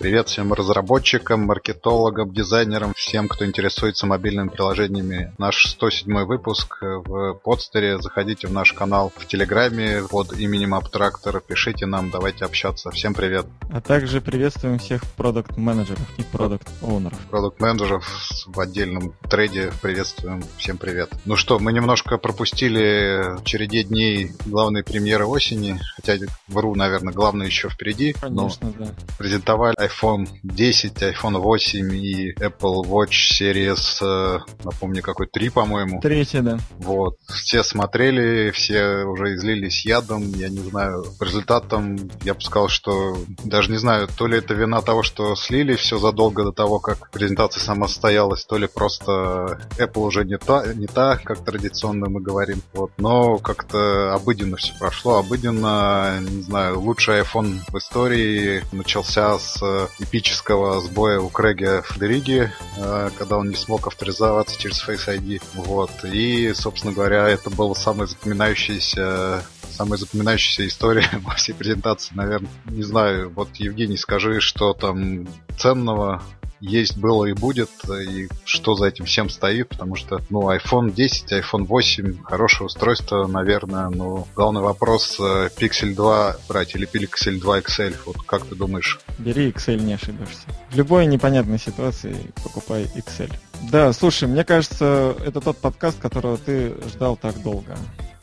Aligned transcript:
Привет 0.00 0.28
всем 0.28 0.50
разработчикам, 0.54 1.42
маркетологам, 1.42 2.32
дизайнерам, 2.32 2.94
всем, 2.96 3.28
кто 3.28 3.44
интересуется 3.44 4.06
мобильными 4.06 4.48
приложениями. 4.48 5.34
Наш 5.36 5.66
107 5.66 6.24
выпуск 6.24 6.78
в 6.80 7.34
подстере. 7.34 8.00
Заходите 8.00 8.46
в 8.46 8.52
наш 8.52 8.72
канал 8.72 9.12
в 9.14 9.26
Телеграме 9.26 10.02
под 10.08 10.32
именем 10.32 10.72
Абтрактор. 10.72 11.42
Пишите 11.46 11.84
нам, 11.84 12.08
давайте 12.08 12.46
общаться. 12.46 12.90
Всем 12.90 13.12
привет. 13.12 13.44
А 13.70 13.82
также 13.82 14.22
приветствуем 14.22 14.78
всех 14.78 15.02
продукт-менеджеров 15.18 16.06
и 16.16 16.22
продукт-оунеров. 16.22 17.18
Продукт-менеджеров 17.28 18.08
в 18.46 18.58
отдельном 18.58 19.12
трейде 19.28 19.70
приветствуем. 19.82 20.42
Всем 20.56 20.78
привет. 20.78 21.10
Ну 21.26 21.36
что, 21.36 21.58
мы 21.58 21.74
немножко 21.74 22.16
пропустили 22.16 23.38
в 23.38 23.44
череде 23.44 23.82
дней 23.82 24.32
главной 24.46 24.82
премьеры 24.82 25.26
осени. 25.26 25.78
Хотя, 25.96 26.14
вру, 26.48 26.74
наверное, 26.74 27.12
главное 27.12 27.48
еще 27.48 27.68
впереди. 27.68 28.14
Конечно, 28.14 28.72
да. 28.78 28.86
Презентовали 29.18 29.89
iPhone 29.90 30.28
10, 30.42 31.02
iPhone 31.02 31.38
8 31.38 31.94
и 31.94 32.32
Apple 32.34 32.84
Watch 32.84 33.40
Series, 33.40 33.98
э, 34.02 34.38
напомню, 34.64 35.02
какой 35.02 35.26
3, 35.26 35.50
по-моему. 35.50 36.00
Третий, 36.00 36.40
да. 36.40 36.58
Вот. 36.78 37.16
Все 37.28 37.62
смотрели, 37.62 38.50
все 38.50 39.04
уже 39.04 39.34
излились 39.34 39.84
ядом, 39.84 40.30
я 40.32 40.48
не 40.48 40.58
знаю. 40.58 41.04
По 41.18 41.24
результатам 41.24 42.10
я 42.22 42.34
бы 42.34 42.40
сказал, 42.40 42.68
что 42.68 43.16
даже 43.44 43.70
не 43.70 43.78
знаю, 43.78 44.08
то 44.08 44.26
ли 44.26 44.38
это 44.38 44.54
вина 44.54 44.80
того, 44.82 45.02
что 45.02 45.34
слили 45.36 45.74
все 45.74 45.98
задолго 45.98 46.44
до 46.44 46.52
того, 46.52 46.78
как 46.78 47.10
презентация 47.10 47.60
сама 47.60 47.88
состоялась, 47.88 48.44
то 48.44 48.56
ли 48.56 48.66
просто 48.66 49.58
Apple 49.78 50.02
уже 50.02 50.24
не 50.24 50.38
та, 50.38 50.72
не 50.74 50.86
та, 50.86 51.16
как 51.16 51.44
традиционно 51.44 52.08
мы 52.08 52.20
говорим. 52.20 52.62
Вот. 52.72 52.92
Но 52.98 53.38
как-то 53.38 54.14
обыденно 54.14 54.56
все 54.56 54.72
прошло, 54.78 55.18
обыденно, 55.18 56.18
не 56.20 56.42
знаю, 56.42 56.80
лучший 56.80 57.20
iPhone 57.20 57.60
в 57.68 57.78
истории 57.78 58.62
начался 58.72 59.38
с 59.38 59.79
эпического 59.98 60.80
сбоя 60.80 61.20
у 61.20 61.28
Крэга 61.28 61.82
Федериги, 61.82 62.52
э, 62.76 63.10
когда 63.18 63.38
он 63.38 63.50
не 63.50 63.56
смог 63.56 63.86
авторизоваться 63.86 64.58
через 64.58 64.86
Face 64.86 65.08
ID. 65.08 65.42
Вот. 65.54 65.90
И, 66.04 66.52
собственно 66.54 66.92
говоря, 66.92 67.28
это 67.28 67.50
было 67.50 67.74
самое 67.74 68.08
запоминающееся 68.08 69.42
самая 69.70 69.98
запоминающаяся 69.98 70.66
история 70.66 71.08
во 71.22 71.34
всей 71.34 71.54
презентации, 71.54 72.14
наверное. 72.14 72.50
Не 72.66 72.82
знаю, 72.82 73.30
вот, 73.30 73.48
Евгений, 73.56 73.96
скажи, 73.96 74.40
что 74.40 74.74
там 74.74 75.26
ценного 75.56 76.22
есть, 76.60 76.96
было 76.96 77.26
и 77.26 77.32
будет, 77.32 77.70
и 77.88 78.28
что 78.44 78.74
за 78.74 78.86
этим 78.86 79.04
всем 79.04 79.28
стоит, 79.28 79.68
потому 79.68 79.96
что, 79.96 80.20
ну, 80.30 80.50
iPhone 80.50 80.92
10, 80.92 81.32
iPhone 81.32 81.64
8, 81.64 82.22
хорошее 82.22 82.66
устройство, 82.66 83.26
наверное, 83.26 83.88
но 83.88 84.26
главный 84.34 84.60
вопрос, 84.60 85.18
э, 85.18 85.48
Pixel 85.56 85.94
2 85.94 86.36
брать 86.48 86.74
или 86.74 86.86
Pixel 86.86 87.40
2 87.40 87.60
XL, 87.60 87.94
вот 88.06 88.22
как 88.22 88.44
ты 88.46 88.54
думаешь? 88.54 88.98
Бери 89.18 89.50
XL, 89.50 89.80
не 89.82 89.94
ошибешься. 89.94 90.42
В 90.70 90.76
любой 90.76 91.06
непонятной 91.06 91.58
ситуации 91.58 92.32
покупай 92.42 92.84
XL. 92.94 93.32
Да, 93.70 93.92
слушай, 93.92 94.28
мне 94.28 94.44
кажется, 94.44 95.14
это 95.24 95.40
тот 95.40 95.58
подкаст, 95.58 95.98
которого 95.98 96.38
ты 96.38 96.74
ждал 96.88 97.16
так 97.16 97.42
долго 97.42 97.76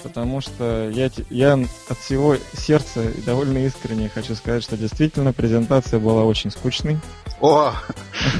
потому 0.07 0.41
что 0.41 0.89
я, 0.89 1.09
я 1.29 1.53
от 1.89 1.97
всего 1.97 2.37
сердца 2.53 3.03
и 3.03 3.21
довольно 3.21 3.57
искренне 3.59 4.09
хочу 4.09 4.35
сказать, 4.35 4.63
что 4.63 4.77
действительно 4.77 5.33
презентация 5.33 5.99
была 5.99 6.23
очень 6.23 6.49
скучной. 6.49 6.97
О, 7.41 7.73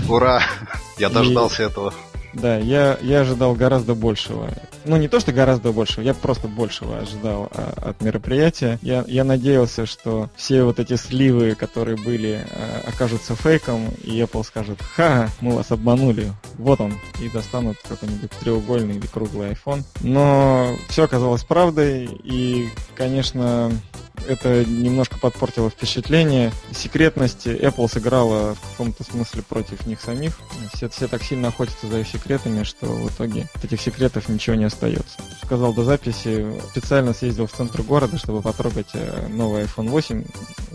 ура! 0.08 0.42
Я 0.98 1.10
дождался 1.10 1.64
этого. 1.64 1.94
Да, 2.42 2.58
я, 2.58 2.98
я 3.02 3.22
ожидал 3.22 3.56
гораздо 3.56 3.96
большего. 3.96 4.50
Ну, 4.86 4.96
не 4.98 5.08
то, 5.08 5.20
что 5.20 5.32
гораздо 5.32 5.72
большего, 5.72 6.04
я 6.04 6.14
просто 6.14 6.48
большего 6.48 7.00
ожидал 7.00 7.50
а, 7.52 7.90
от 7.90 8.02
мероприятия. 8.02 8.80
Я, 8.82 9.04
я 9.08 9.24
надеялся, 9.24 9.86
что 9.86 10.30
все 10.36 10.64
вот 10.64 10.80
эти 10.80 10.96
сливы, 10.96 11.56
которые 11.56 11.98
были, 11.98 12.46
а, 12.52 12.90
окажутся 12.90 13.36
фейком, 13.36 13.90
и 14.04 14.20
Apple 14.22 14.44
скажет, 14.44 14.80
ха, 14.82 15.30
мы 15.42 15.56
вас 15.56 15.72
обманули, 15.72 16.32
вот 16.58 16.80
он, 16.80 16.94
и 17.22 17.30
достанут 17.30 17.78
какой-нибудь 17.88 18.32
треугольный 18.32 18.96
или 18.98 19.08
круглый 19.08 19.52
iPhone. 19.52 19.84
Но 20.02 20.70
все 20.90 21.04
оказалось 21.04 21.44
правдой, 21.44 22.06
и, 22.24 22.70
конечно, 22.96 23.72
это 24.28 24.66
немножко 24.66 25.18
подпортило 25.20 25.70
впечатление. 25.70 26.52
Секретность 26.72 27.48
Apple 27.48 27.92
сыграла 27.92 28.56
в 28.56 28.62
каком-то 28.72 29.04
смысле 29.04 29.44
против 29.44 29.86
них 29.86 30.02
самих. 30.02 30.40
Все, 30.74 30.90
все 30.90 31.08
так 31.08 31.24
сильно 31.24 31.50
охотятся 31.50 31.88
за 31.88 32.00
их 32.00 32.08
секретами, 32.08 32.64
что 32.64 32.86
в 32.86 33.10
итоге 33.10 33.48
от 33.54 33.66
этих 33.66 33.82
секретов 33.82 34.30
ничего 34.30 34.56
не 34.56 34.66
остается. 34.66 35.18
Сказал 35.48 35.74
до 35.74 35.86
записи, 35.86 36.46
специально 36.72 37.14
съездил 37.14 37.48
в 37.48 37.54
центр 37.54 37.82
города, 37.82 38.18
чтобы 38.18 38.42
потрогать 38.42 38.90
э, 38.96 39.28
новый 39.30 39.64
iPhone 39.64 39.88
8 39.88 40.26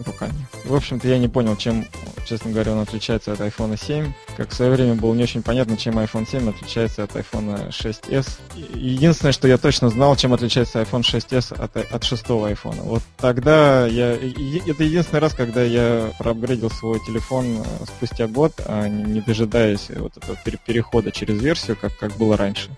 руками. 0.06 0.49
В 0.65 0.75
общем-то, 0.75 1.06
я 1.09 1.19
не 1.19 1.28
понял, 1.28 1.56
чем, 1.56 1.84
честно 2.25 2.53
говоря, 2.53 2.72
он 2.72 2.78
отличается 2.78 3.33
от 3.34 3.41
iPhone 3.41 3.78
7. 3.78 4.10
Как 4.34 4.49
в 4.49 4.55
свое 4.55 4.71
время 4.71 4.94
было 4.94 5.12
не 5.12 5.25
очень 5.25 5.43
понятно, 5.43 5.77
чем 5.77 5.99
iPhone 5.99 6.27
7 6.27 6.49
отличается 6.49 7.03
от 7.03 7.15
iPhone 7.15 7.69
6s. 7.69 8.27
Единственное, 8.75 9.33
что 9.33 9.47
я 9.47 9.59
точно 9.59 9.91
знал, 9.91 10.16
чем 10.16 10.33
отличается 10.33 10.81
iPhone 10.81 11.03
6s 11.03 11.54
от, 11.54 11.77
от 11.77 12.04
6 12.04 12.25
iPhone. 12.28 12.81
Вот 12.81 13.03
тогда 13.19 13.87
я... 13.87 14.15
Это 14.15 14.84
единственный 14.84 15.21
раз, 15.21 15.34
когда 15.34 15.62
я 15.62 16.10
проапгрейдил 16.19 16.71
свой 16.71 16.99
телефон 17.00 17.59
э, 17.59 17.84
спустя 17.84 18.27
год, 18.27 18.54
а 18.65 18.89
не 18.89 19.21
дожидаясь 19.21 19.91
вот 19.94 20.16
этого 20.16 20.39
перехода 20.65 21.12
через 21.12 21.43
версию, 21.43 21.77
как, 21.78 21.94
как 21.99 22.16
было 22.16 22.39
раньше. 22.39 22.71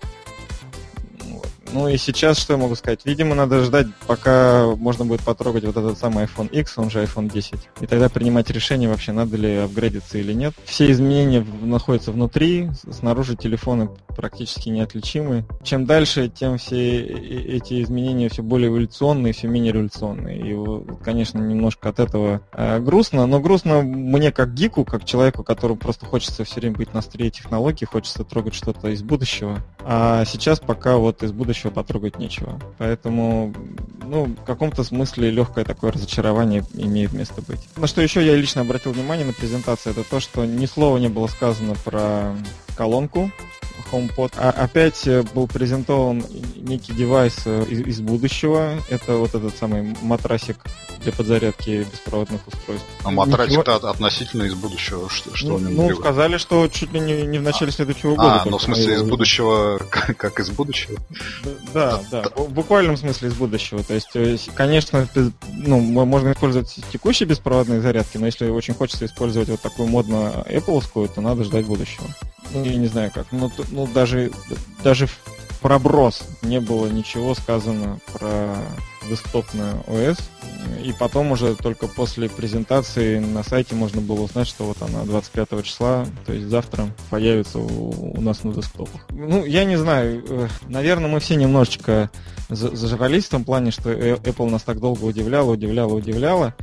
Ну 1.75 1.89
и 1.89 1.97
сейчас 1.97 2.37
что 2.37 2.53
я 2.53 2.57
могу 2.57 2.73
сказать? 2.75 3.01
Видимо, 3.03 3.35
надо 3.35 3.61
ждать, 3.61 3.87
пока 4.07 4.65
можно 4.77 5.03
будет 5.03 5.19
потрогать 5.19 5.65
вот 5.65 5.75
этот 5.75 5.97
самый 5.97 6.23
iPhone 6.23 6.47
X, 6.49 6.77
он 6.77 6.89
же 6.89 7.03
iPhone 7.03 7.29
10. 7.29 7.59
И 7.81 7.85
тогда 7.85 8.07
принимать 8.07 8.49
решение 8.49 8.87
вообще, 8.87 9.11
надо 9.11 9.35
ли 9.35 9.57
апгрейдиться 9.57 10.17
или 10.17 10.31
нет. 10.31 10.53
Все 10.63 10.89
изменения 10.89 11.45
находятся 11.61 12.13
внутри, 12.13 12.69
снаружи 12.89 13.35
телефоны 13.35 13.89
практически 14.15 14.69
неотличимы. 14.69 15.43
Чем 15.63 15.85
дальше, 15.85 16.29
тем 16.29 16.57
все 16.57 17.01
эти 17.01 17.83
изменения 17.83 18.29
все 18.29 18.41
более 18.41 18.69
эволюционные, 18.69 19.33
все 19.33 19.49
менее 19.49 19.73
революционные. 19.73 20.39
И, 20.39 21.03
конечно, 21.03 21.39
немножко 21.39 21.89
от 21.89 21.99
этого 21.99 22.39
э, 22.53 22.79
грустно, 22.79 23.25
но 23.25 23.41
грустно 23.41 23.81
мне 23.81 24.31
как 24.31 24.53
гику, 24.53 24.85
как 24.85 25.03
человеку, 25.03 25.43
которому 25.43 25.77
просто 25.77 26.05
хочется 26.05 26.45
все 26.45 26.61
время 26.61 26.77
быть 26.77 26.93
на 26.93 26.99
острие 26.99 27.31
технологий, 27.31 27.85
хочется 27.85 28.23
трогать 28.23 28.55
что-то 28.55 28.87
из 28.87 29.03
будущего. 29.03 29.61
А 29.83 30.23
сейчас 30.25 30.59
пока 30.59 30.95
вот 30.95 31.21
из 31.21 31.31
будущего 31.31 31.64
еще 31.65 31.73
потрогать 31.73 32.19
нечего. 32.19 32.59
Поэтому, 32.77 33.53
ну, 34.03 34.25
в 34.25 34.45
каком-то 34.45 34.83
смысле 34.83 35.31
легкое 35.31 35.65
такое 35.65 35.91
разочарование 35.91 36.63
имеет 36.73 37.13
место 37.13 37.41
быть. 37.41 37.59
На 37.77 37.87
что 37.87 38.01
еще 38.01 38.25
я 38.25 38.35
лично 38.35 38.61
обратил 38.61 38.91
внимание 38.91 39.25
на 39.25 39.33
презентации, 39.33 39.91
это 39.91 40.03
то, 40.03 40.19
что 40.19 40.45
ни 40.45 40.65
слова 40.65 40.97
не 40.97 41.09
было 41.09 41.27
сказано 41.27 41.75
про 41.83 42.35
колонку, 42.75 43.31
HomePod. 43.95 44.33
А 44.37 44.49
опять 44.49 45.07
э, 45.07 45.23
был 45.33 45.47
презентован 45.47 46.23
некий 46.55 46.93
девайс 46.93 47.35
э, 47.45 47.65
из, 47.69 47.81
из 47.81 48.01
будущего. 48.01 48.75
Это 48.89 49.15
вот 49.15 49.35
этот 49.35 49.55
самый 49.57 49.95
матрасик 50.01 50.57
для 51.01 51.11
подзарядки 51.11 51.87
беспроводных 51.91 52.47
устройств. 52.47 52.87
А 53.03 53.11
матрасик-то 53.11 53.75
Ничего... 53.75 53.89
относительно 53.89 54.43
из 54.43 54.55
будущего. 54.55 55.09
Что, 55.09 55.35
что 55.35 55.57
ну, 55.57 55.89
ну 55.89 55.95
сказали, 55.95 56.37
что 56.37 56.67
чуть 56.67 56.91
ли 56.93 56.99
не, 56.99 57.23
не 57.23 57.39
в 57.39 57.43
начале 57.43 57.69
а, 57.69 57.73
следующего 57.73 58.15
года. 58.15 58.41
А, 58.41 58.45
ну 58.45 58.57
в 58.57 58.61
смысле 58.61 58.95
из 58.95 59.03
будущего, 59.03 59.79
как, 59.89 60.17
как 60.17 60.39
из 60.39 60.49
будущего? 60.49 60.97
Да, 61.73 62.01
да, 62.11 62.23
да, 62.23 62.29
в 62.35 62.51
буквальном 62.51 62.97
смысле 62.97 63.29
из 63.29 63.33
будущего. 63.35 63.83
То 63.83 63.93
есть, 63.93 64.15
э, 64.15 64.37
конечно, 64.55 65.07
ну, 65.53 65.79
можно 65.79 66.31
использовать 66.31 66.75
текущие 66.91 67.27
беспроводные 67.27 67.81
зарядки, 67.81 68.17
но 68.17 68.25
если 68.25 68.49
очень 68.49 68.73
хочется 68.73 69.05
использовать 69.05 69.49
вот 69.49 69.61
такую 69.61 69.87
модную 69.87 70.31
Apple, 70.47 71.09
то 71.13 71.21
надо 71.21 71.43
ждать 71.43 71.65
будущего. 71.65 72.05
Ну, 72.51 72.63
я 72.63 72.75
не 72.75 72.87
знаю 72.87 73.11
как. 73.13 73.27
Ну, 73.31 73.51
ну 73.69 73.87
даже, 73.87 74.31
даже 74.83 75.07
в 75.07 75.19
проброс 75.61 76.23
не 76.41 76.59
было 76.59 76.87
ничего 76.87 77.33
сказано 77.35 77.99
про 78.13 78.55
десктопную 79.09 79.83
ОС. 79.87 80.17
И 80.83 80.93
потом 80.93 81.31
уже 81.31 81.55
только 81.55 81.87
после 81.87 82.29
презентации 82.29 83.19
на 83.19 83.43
сайте 83.43 83.75
можно 83.75 84.01
было 84.01 84.21
узнать, 84.21 84.47
что 84.47 84.65
вот 84.65 84.81
она 84.81 85.03
25 85.03 85.63
числа, 85.63 86.05
то 86.25 86.33
есть 86.33 86.47
завтра, 86.47 86.87
появится 87.09 87.59
у, 87.59 88.17
у 88.17 88.21
нас 88.21 88.43
на 88.43 88.53
десктопах. 88.53 89.01
Ну, 89.11 89.45
я 89.45 89.65
не 89.65 89.77
знаю, 89.77 90.23
э, 90.27 90.47
наверное, 90.67 91.09
мы 91.09 91.19
все 91.19 91.35
немножечко 91.35 92.09
зажрались 92.49 93.25
в 93.25 93.29
том 93.29 93.43
плане, 93.43 93.71
что 93.71 93.89
э, 93.89 94.15
Apple 94.15 94.49
нас 94.49 94.63
так 94.63 94.79
долго 94.79 95.03
удивляла, 95.03 95.51
удивляла, 95.51 95.93
удивляла. 95.93 96.55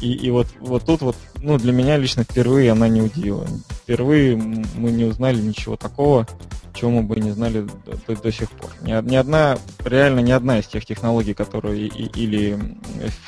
И, 0.00 0.12
и 0.12 0.30
вот, 0.30 0.48
вот 0.60 0.84
тут 0.84 1.02
вот, 1.02 1.16
ну, 1.38 1.58
для 1.58 1.72
меня 1.72 1.96
лично 1.96 2.24
впервые 2.24 2.72
она 2.72 2.88
не 2.88 3.02
удивила. 3.02 3.46
Впервые 3.82 4.36
мы 4.36 4.90
не 4.90 5.04
узнали 5.04 5.40
ничего 5.40 5.76
такого, 5.76 6.26
чего 6.74 6.90
мы 6.90 7.02
бы 7.02 7.18
не 7.20 7.30
знали 7.30 7.66
до, 8.06 8.16
до 8.16 8.32
сих 8.32 8.50
пор. 8.50 8.70
Ни, 8.82 8.90
ни 9.08 9.16
одна, 9.16 9.56
реально 9.84 10.20
ни 10.20 10.32
одна 10.32 10.58
из 10.58 10.66
тех 10.66 10.84
технологий, 10.84 11.34
которые 11.34 11.83
или 11.86 12.58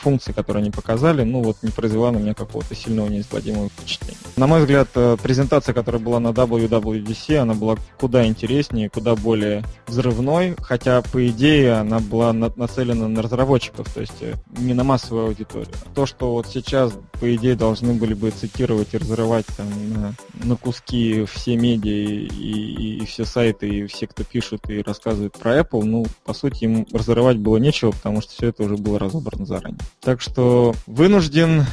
функций, 0.03 0.35
которые 0.35 0.63
они 0.63 0.71
показали, 0.71 1.23
ну 1.23 1.43
вот 1.43 1.59
не 1.63 1.71
произвела 1.71 2.13
на 2.13 2.19
меня 2.19 2.35
какого-то 2.35 2.75
сильного 2.75 3.09
неизгладимого 3.09 3.69
впечатления. 3.69 4.19
На 4.37 4.47
мой 4.47 4.61
взгляд, 4.61 4.89
э, 4.95 5.17
презентация, 5.23 5.73
которая 5.73 6.01
была 6.01 6.21
на 6.21 6.29
WWDC, 6.29 7.37
она 7.37 7.55
была 7.55 7.77
куда 7.99 8.27
интереснее, 8.27 8.91
куда 8.91 9.15
более 9.17 9.65
взрывной, 9.87 10.57
хотя 10.61 11.03
по 11.03 11.27
идее 11.29 11.75
она 11.75 12.01
была 12.01 12.33
нацелена 12.33 13.09
на 13.09 13.23
разработчиков, 13.23 13.93
то 13.93 14.01
есть 14.01 14.21
э, 14.21 14.35
не 14.59 14.75
на 14.75 14.85
массовую 14.85 15.27
аудиторию. 15.27 15.73
То, 15.95 16.07
что 16.07 16.33
вот 16.33 16.47
сейчас, 16.49 16.93
по 17.21 17.35
идее, 17.35 17.57
должны 17.57 17.95
были 17.95 18.15
бы 18.15 18.31
цитировать 18.31 18.95
и 18.95 18.99
разрывать 18.99 19.47
там 19.57 19.67
на, 19.93 20.15
на 20.45 20.57
куски 20.57 21.25
все 21.25 21.57
медиа 21.57 21.93
и, 21.93 22.27
и, 22.27 22.99
и 22.99 23.07
все 23.07 23.25
сайты, 23.25 23.69
и 23.69 23.87
все, 23.87 24.07
кто 24.07 24.25
пишут 24.25 24.69
и 24.69 24.83
рассказывают 24.83 25.35
про 25.35 25.59
Apple, 25.59 25.85
ну, 25.85 26.07
по 26.25 26.35
сути, 26.35 26.65
им 26.65 26.87
разрывать 26.93 27.39
было 27.39 27.57
нечего, 27.57 27.93
потому 27.93 28.21
что 28.21 28.33
все 28.33 28.46
это 28.49 28.65
уже 28.65 28.77
было 28.77 28.99
разобрано 28.99 29.47
заранее. 29.47 29.81
Так 30.01 30.21
что 30.21 30.75
вынужден 30.87 31.65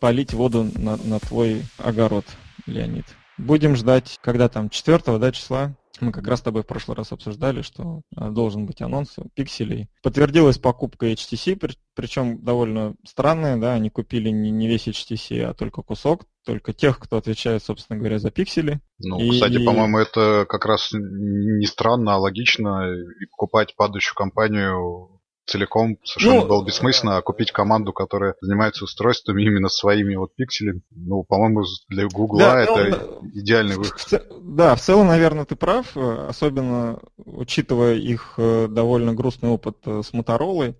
полить 0.00 0.32
воду 0.32 0.70
на, 0.76 0.96
на 0.96 1.18
твой 1.18 1.62
огород, 1.78 2.24
Леонид. 2.66 3.06
Будем 3.36 3.76
ждать, 3.76 4.18
когда 4.22 4.48
там, 4.48 4.70
4 4.70 5.18
да, 5.18 5.32
числа 5.32 5.74
мы 6.00 6.12
как 6.12 6.26
раз 6.26 6.40
с 6.40 6.42
тобой 6.42 6.62
в 6.62 6.66
прошлый 6.66 6.96
раз 6.96 7.12
обсуждали, 7.12 7.62
что 7.62 8.02
а, 8.16 8.30
должен 8.30 8.66
быть 8.66 8.82
анонс 8.82 9.14
пикселей. 9.34 9.88
Подтвердилась 10.02 10.58
покупка 10.58 11.06
HTC, 11.06 11.76
причем 11.94 12.44
довольно 12.44 12.94
странная, 13.06 13.56
да, 13.56 13.74
они 13.74 13.90
купили 13.90 14.30
не, 14.30 14.50
не 14.50 14.66
весь 14.66 14.88
HTC, 14.88 15.42
а 15.42 15.54
только 15.54 15.82
кусок, 15.82 16.26
только 16.44 16.72
тех, 16.72 16.98
кто 16.98 17.16
отвечает, 17.16 17.62
собственно 17.62 17.98
говоря, 17.98 18.18
за 18.18 18.30
пиксели. 18.30 18.80
Ну, 18.98 19.20
и, 19.20 19.30
кстати, 19.30 19.54
и... 19.54 19.64
по-моему, 19.64 19.98
это 19.98 20.46
как 20.48 20.66
раз 20.66 20.90
не 20.92 21.66
странно, 21.66 22.14
а 22.14 22.18
логично. 22.18 22.92
И 22.92 23.26
покупать 23.26 23.76
падающую 23.76 24.16
компанию 24.16 25.13
целиком 25.46 25.98
совершенно 26.04 26.40
ну, 26.42 26.46
было 26.46 26.64
бессмысленно, 26.64 27.16
а 27.16 27.22
купить 27.22 27.52
команду, 27.52 27.92
которая 27.92 28.34
занимается 28.40 28.84
устройствами 28.84 29.42
именно 29.42 29.68
своими 29.68 30.14
вот 30.14 30.34
пикселями, 30.34 30.82
ну, 30.90 31.22
по-моему, 31.24 31.64
для 31.88 32.06
Гугла 32.08 32.38
да, 32.38 32.60
это 32.62 33.18
ну, 33.20 33.28
идеальный 33.32 33.76
выход. 33.76 34.00
В, 34.00 34.54
да, 34.56 34.74
в 34.74 34.80
целом, 34.80 35.08
наверное, 35.08 35.44
ты 35.44 35.56
прав, 35.56 35.96
особенно 35.96 36.98
учитывая 37.16 37.94
их 37.94 38.34
э, 38.38 38.68
довольно 38.68 39.12
грустный 39.14 39.50
опыт 39.50 39.78
э, 39.86 40.02
с 40.04 40.12
Моторолой, 40.12 40.76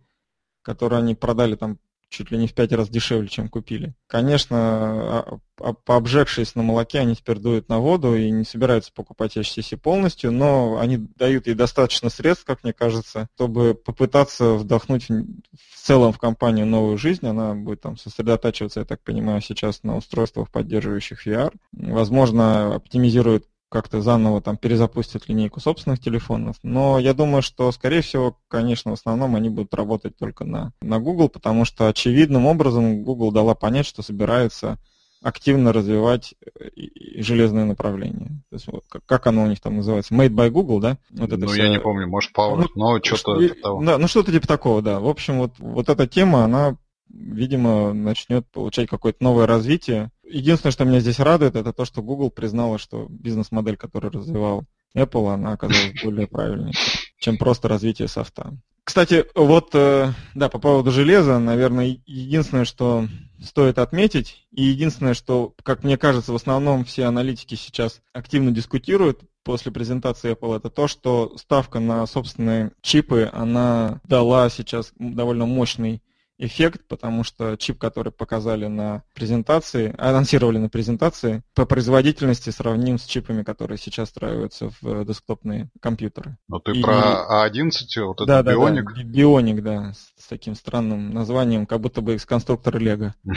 который 0.62 0.99
они 0.99 1.14
продали 1.14 1.56
там 1.56 1.78
чуть 2.14 2.31
ли 2.31 2.38
не 2.38 2.46
в 2.46 2.55
пять 2.55 2.72
раз 2.72 2.88
дешевле, 2.88 3.28
чем 3.28 3.49
купили. 3.49 3.94
Конечно, 4.06 4.56
а, 4.56 5.38
а, 5.61 5.72
пообжегшись 5.72 6.55
на 6.55 6.62
молоке, 6.62 7.00
они 7.00 7.16
теперь 7.16 7.38
дуют 7.38 7.69
на 7.69 7.78
воду 7.78 8.14
и 8.14 8.31
не 8.31 8.44
собираются 8.44 8.93
покупать 8.93 9.37
HTC 9.37 9.76
полностью, 9.76 10.31
но 10.31 10.78
они 10.78 10.96
дают 10.96 11.46
ей 11.46 11.55
достаточно 11.55 12.11
средств, 12.11 12.44
как 12.44 12.62
мне 12.62 12.72
кажется, 12.72 13.28
чтобы 13.34 13.75
попытаться 13.75 14.55
вдохнуть 14.55 15.08
в 15.08 15.76
целом 15.76 16.12
в 16.12 16.19
компанию 16.19 16.66
новую 16.66 16.99
жизнь. 16.99 17.26
Она 17.26 17.55
будет 17.55 17.81
там 17.81 17.96
сосредотачиваться, 17.96 18.81
я 18.81 18.87
так 18.87 19.02
понимаю, 19.02 19.40
сейчас 19.40 19.82
на 19.82 19.96
устройствах, 19.96 20.50
поддерживающих 20.50 21.26
VR. 21.26 21.52
Возможно, 21.72 22.76
оптимизирует 22.76 23.46
как-то 23.75 24.00
заново 24.00 24.41
там 24.41 24.56
перезапустят 24.56 25.29
линейку 25.29 25.59
собственных 25.59 25.99
телефонов. 25.99 26.55
Но 26.62 27.00
я 27.00 27.12
думаю, 27.12 27.43
что, 27.43 27.73
скорее 27.73 28.03
всего, 28.03 28.38
конечно, 28.47 28.93
в 28.93 28.94
основном 28.94 29.35
они 29.35 29.49
будут 29.49 29.75
работать 29.75 30.17
только 30.17 30.44
на, 30.44 30.73
на 30.81 31.00
Google, 31.00 31.29
потому 31.29 31.65
что 31.65 31.88
очевидным 31.88 32.47
образом 32.47 33.03
Google 33.03 33.32
дала 33.32 33.56
понять, 33.56 33.87
что 33.87 34.03
собирается 34.03 34.79
активно 35.23 35.73
развивать 35.73 36.35
э, 36.55 36.69
железное 37.17 37.65
направление. 37.65 38.44
То 38.50 38.55
есть, 38.55 38.67
вот, 38.69 38.85
как, 39.06 39.26
оно 39.26 39.43
у 39.43 39.47
них 39.49 39.61
там 39.61 39.79
называется? 39.79 40.15
Made 40.15 40.29
by 40.29 40.50
Google, 40.50 40.79
да? 40.79 40.99
Вот 41.11 41.32
это 41.32 41.38
ну, 41.38 41.49
вся... 41.49 41.65
я 41.65 41.69
не 41.69 41.81
помню, 41.81 42.06
может, 42.06 42.31
Power, 42.31 42.59
ну, 42.59 42.67
но 42.76 43.03
что-то 43.03 43.41
типа 43.41 43.61
того. 43.61 43.82
Да, 43.82 43.99
ну, 43.99 44.06
что-то 44.06 44.31
типа 44.31 44.47
такого, 44.47 44.82
да. 44.82 45.00
В 45.00 45.09
общем, 45.09 45.38
вот, 45.38 45.55
вот 45.59 45.88
эта 45.88 46.06
тема, 46.06 46.44
она 46.44 46.76
видимо, 47.14 47.93
начнет 47.93 48.46
получать 48.50 48.88
какое-то 48.88 49.22
новое 49.22 49.46
развитие. 49.46 50.11
Единственное, 50.25 50.72
что 50.72 50.84
меня 50.84 51.00
здесь 51.00 51.20
радует, 51.20 51.56
это 51.56 51.72
то, 51.72 51.84
что 51.84 52.02
Google 52.02 52.31
признала, 52.31 52.78
что 52.78 53.06
бизнес-модель, 53.08 53.76
которую 53.76 54.12
развивал 54.12 54.64
Apple, 54.96 55.32
она 55.32 55.52
оказалась 55.52 56.02
более 56.02 56.26
правильной, 56.26 56.72
чем 57.19 57.37
просто 57.37 57.69
развитие 57.69 58.08
софта. 58.08 58.56
Кстати, 58.84 59.25
вот, 59.34 59.70
э, 59.75 60.12
да, 60.34 60.50
по 60.50 60.58
поводу 60.58 60.90
железа, 60.90 61.38
наверное, 61.38 61.99
единственное, 62.05 62.66
что 62.66 63.08
стоит 63.43 63.78
отметить, 63.78 64.46
и 64.50 64.64
единственное, 64.64 65.14
что, 65.14 65.55
как 65.62 65.84
мне 65.84 65.96
кажется, 65.96 66.32
в 66.32 66.37
основном 66.37 66.84
все 66.84 67.05
аналитики 67.05 67.55
сейчас 67.55 68.02
активно 68.12 68.50
дискутируют 68.50 69.22
после 69.43 69.72
презентации 69.72 70.32
Apple, 70.32 70.56
это 70.56 70.69
то, 70.69 70.87
что 70.87 71.34
ставка 71.38 71.81
на 71.81 72.06
собственные 72.06 72.72
чипы, 72.82 73.28
она 73.32 74.00
дала 74.05 74.50
сейчас 74.50 74.93
довольно 74.99 75.46
мощный 75.46 76.02
эффект, 76.38 76.82
потому 76.88 77.25
что 77.25 77.56
чип, 77.56 77.78
который 77.78 78.12
показали 78.12 78.66
на 78.66 79.02
презентации, 79.14 79.94
анонсировали 79.98 80.58
на 80.58 80.69
презентации, 80.69 81.42
по 81.54 81.66
производительности 81.66 82.50
сравним 82.50 82.98
с 82.98 83.04
чипами, 83.04 83.42
которые 83.42 83.78
сейчас 83.78 84.08
встраиваются 84.08 84.70
в 84.81 85.04
десктопные 85.04 85.70
компьютеры. 85.81 86.36
Ну 86.48 86.58
ты 86.60 86.72
и... 86.72 86.82
про 86.82 87.46
A11, 87.48 87.70
а 87.98 88.04
вот 88.06 88.26
да, 88.26 88.40
это 88.40 88.42
да, 88.44 88.52
Bionic? 88.52 88.84
Да, 88.96 89.02
Bionic, 89.02 89.60
да, 89.60 89.92
с 90.16 90.26
таким 90.26 90.54
странным 90.54 91.10
названием, 91.10 91.66
как 91.66 91.81
будто 91.81 92.00
бы 92.00 92.14
из 92.14 92.25
конструктора 92.25 92.78
Лего. 92.78 93.14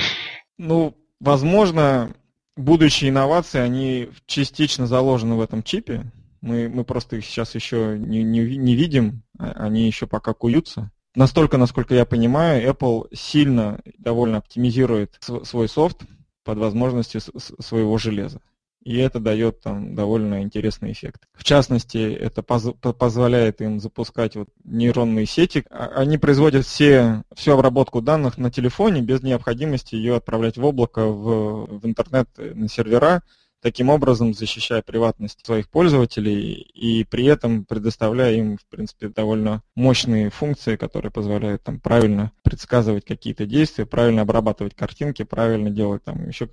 Ну, 0.59 0.97
возможно, 1.19 2.15
будущие 2.55 3.11
инновации, 3.11 3.59
они 3.59 4.09
частично 4.25 4.87
заложены 4.87 5.35
в 5.35 5.41
этом 5.41 5.61
чипе. 5.61 6.11
Мы, 6.41 6.67
мы 6.67 6.83
просто 6.83 7.17
их 7.17 7.25
сейчас 7.25 7.53
еще 7.53 7.95
не, 7.99 8.23
не, 8.23 8.57
не 8.57 8.75
видим, 8.75 9.21
а 9.37 9.51
они 9.51 9.85
еще 9.85 10.07
пока 10.07 10.33
куются. 10.33 10.91
Настолько, 11.17 11.57
насколько 11.57 11.95
я 11.95 12.05
понимаю, 12.05 12.69
Apple 12.69 13.07
сильно 13.11 13.81
довольно 13.97 14.37
оптимизирует 14.37 15.17
свой 15.45 15.67
софт 15.67 16.03
под 16.43 16.59
возможности 16.59 17.19
своего 17.59 17.97
железа. 17.97 18.39
И 18.83 18.97
это 18.97 19.19
дает 19.19 19.59
там 19.61 19.95
довольно 19.95 20.43
интересный 20.43 20.91
эффект. 20.91 21.23
В 21.33 21.43
частности, 21.43 21.97
это 22.13 22.43
поз 22.43 22.67
позволяет 22.99 23.61
им 23.61 23.79
запускать 23.79 24.35
вот 24.35 24.49
нейронные 24.63 25.25
сети. 25.25 25.65
А, 25.71 25.87
они 25.95 26.19
производят 26.19 26.67
все, 26.67 27.23
всю 27.35 27.53
обработку 27.53 27.99
данных 27.99 28.37
на 28.37 28.51
телефоне 28.51 29.01
без 29.01 29.23
необходимости 29.23 29.95
ее 29.95 30.17
отправлять 30.17 30.57
в 30.57 30.63
облако, 30.63 31.07
в, 31.07 31.79
в 31.79 31.85
интернет, 31.87 32.29
на 32.37 32.69
сервера 32.69 33.23
таким 33.67 33.89
образом 33.89 34.33
защищая 34.33 34.81
приватность 34.81 35.45
своих 35.45 35.67
пользователей 35.67 36.53
и 36.53 37.03
при 37.03 37.25
этом 37.25 37.65
предоставляя 37.65 38.33
им, 38.33 38.57
в 38.57 38.65
принципе, 38.69 39.09
довольно 39.09 39.61
мощные 39.75 40.29
функции, 40.29 40.77
которые 40.77 41.11
позволяют 41.11 41.63
там 41.63 41.81
правильно 41.81 42.31
предсказывать 42.43 43.03
какие-то 43.03 43.45
действия, 43.45 43.85
правильно 43.85 44.21
обрабатывать 44.21 44.73
картинки, 44.73 45.23
правильно 45.23 45.69
делать 45.69 46.01
там 46.05 46.29
еще 46.29 46.49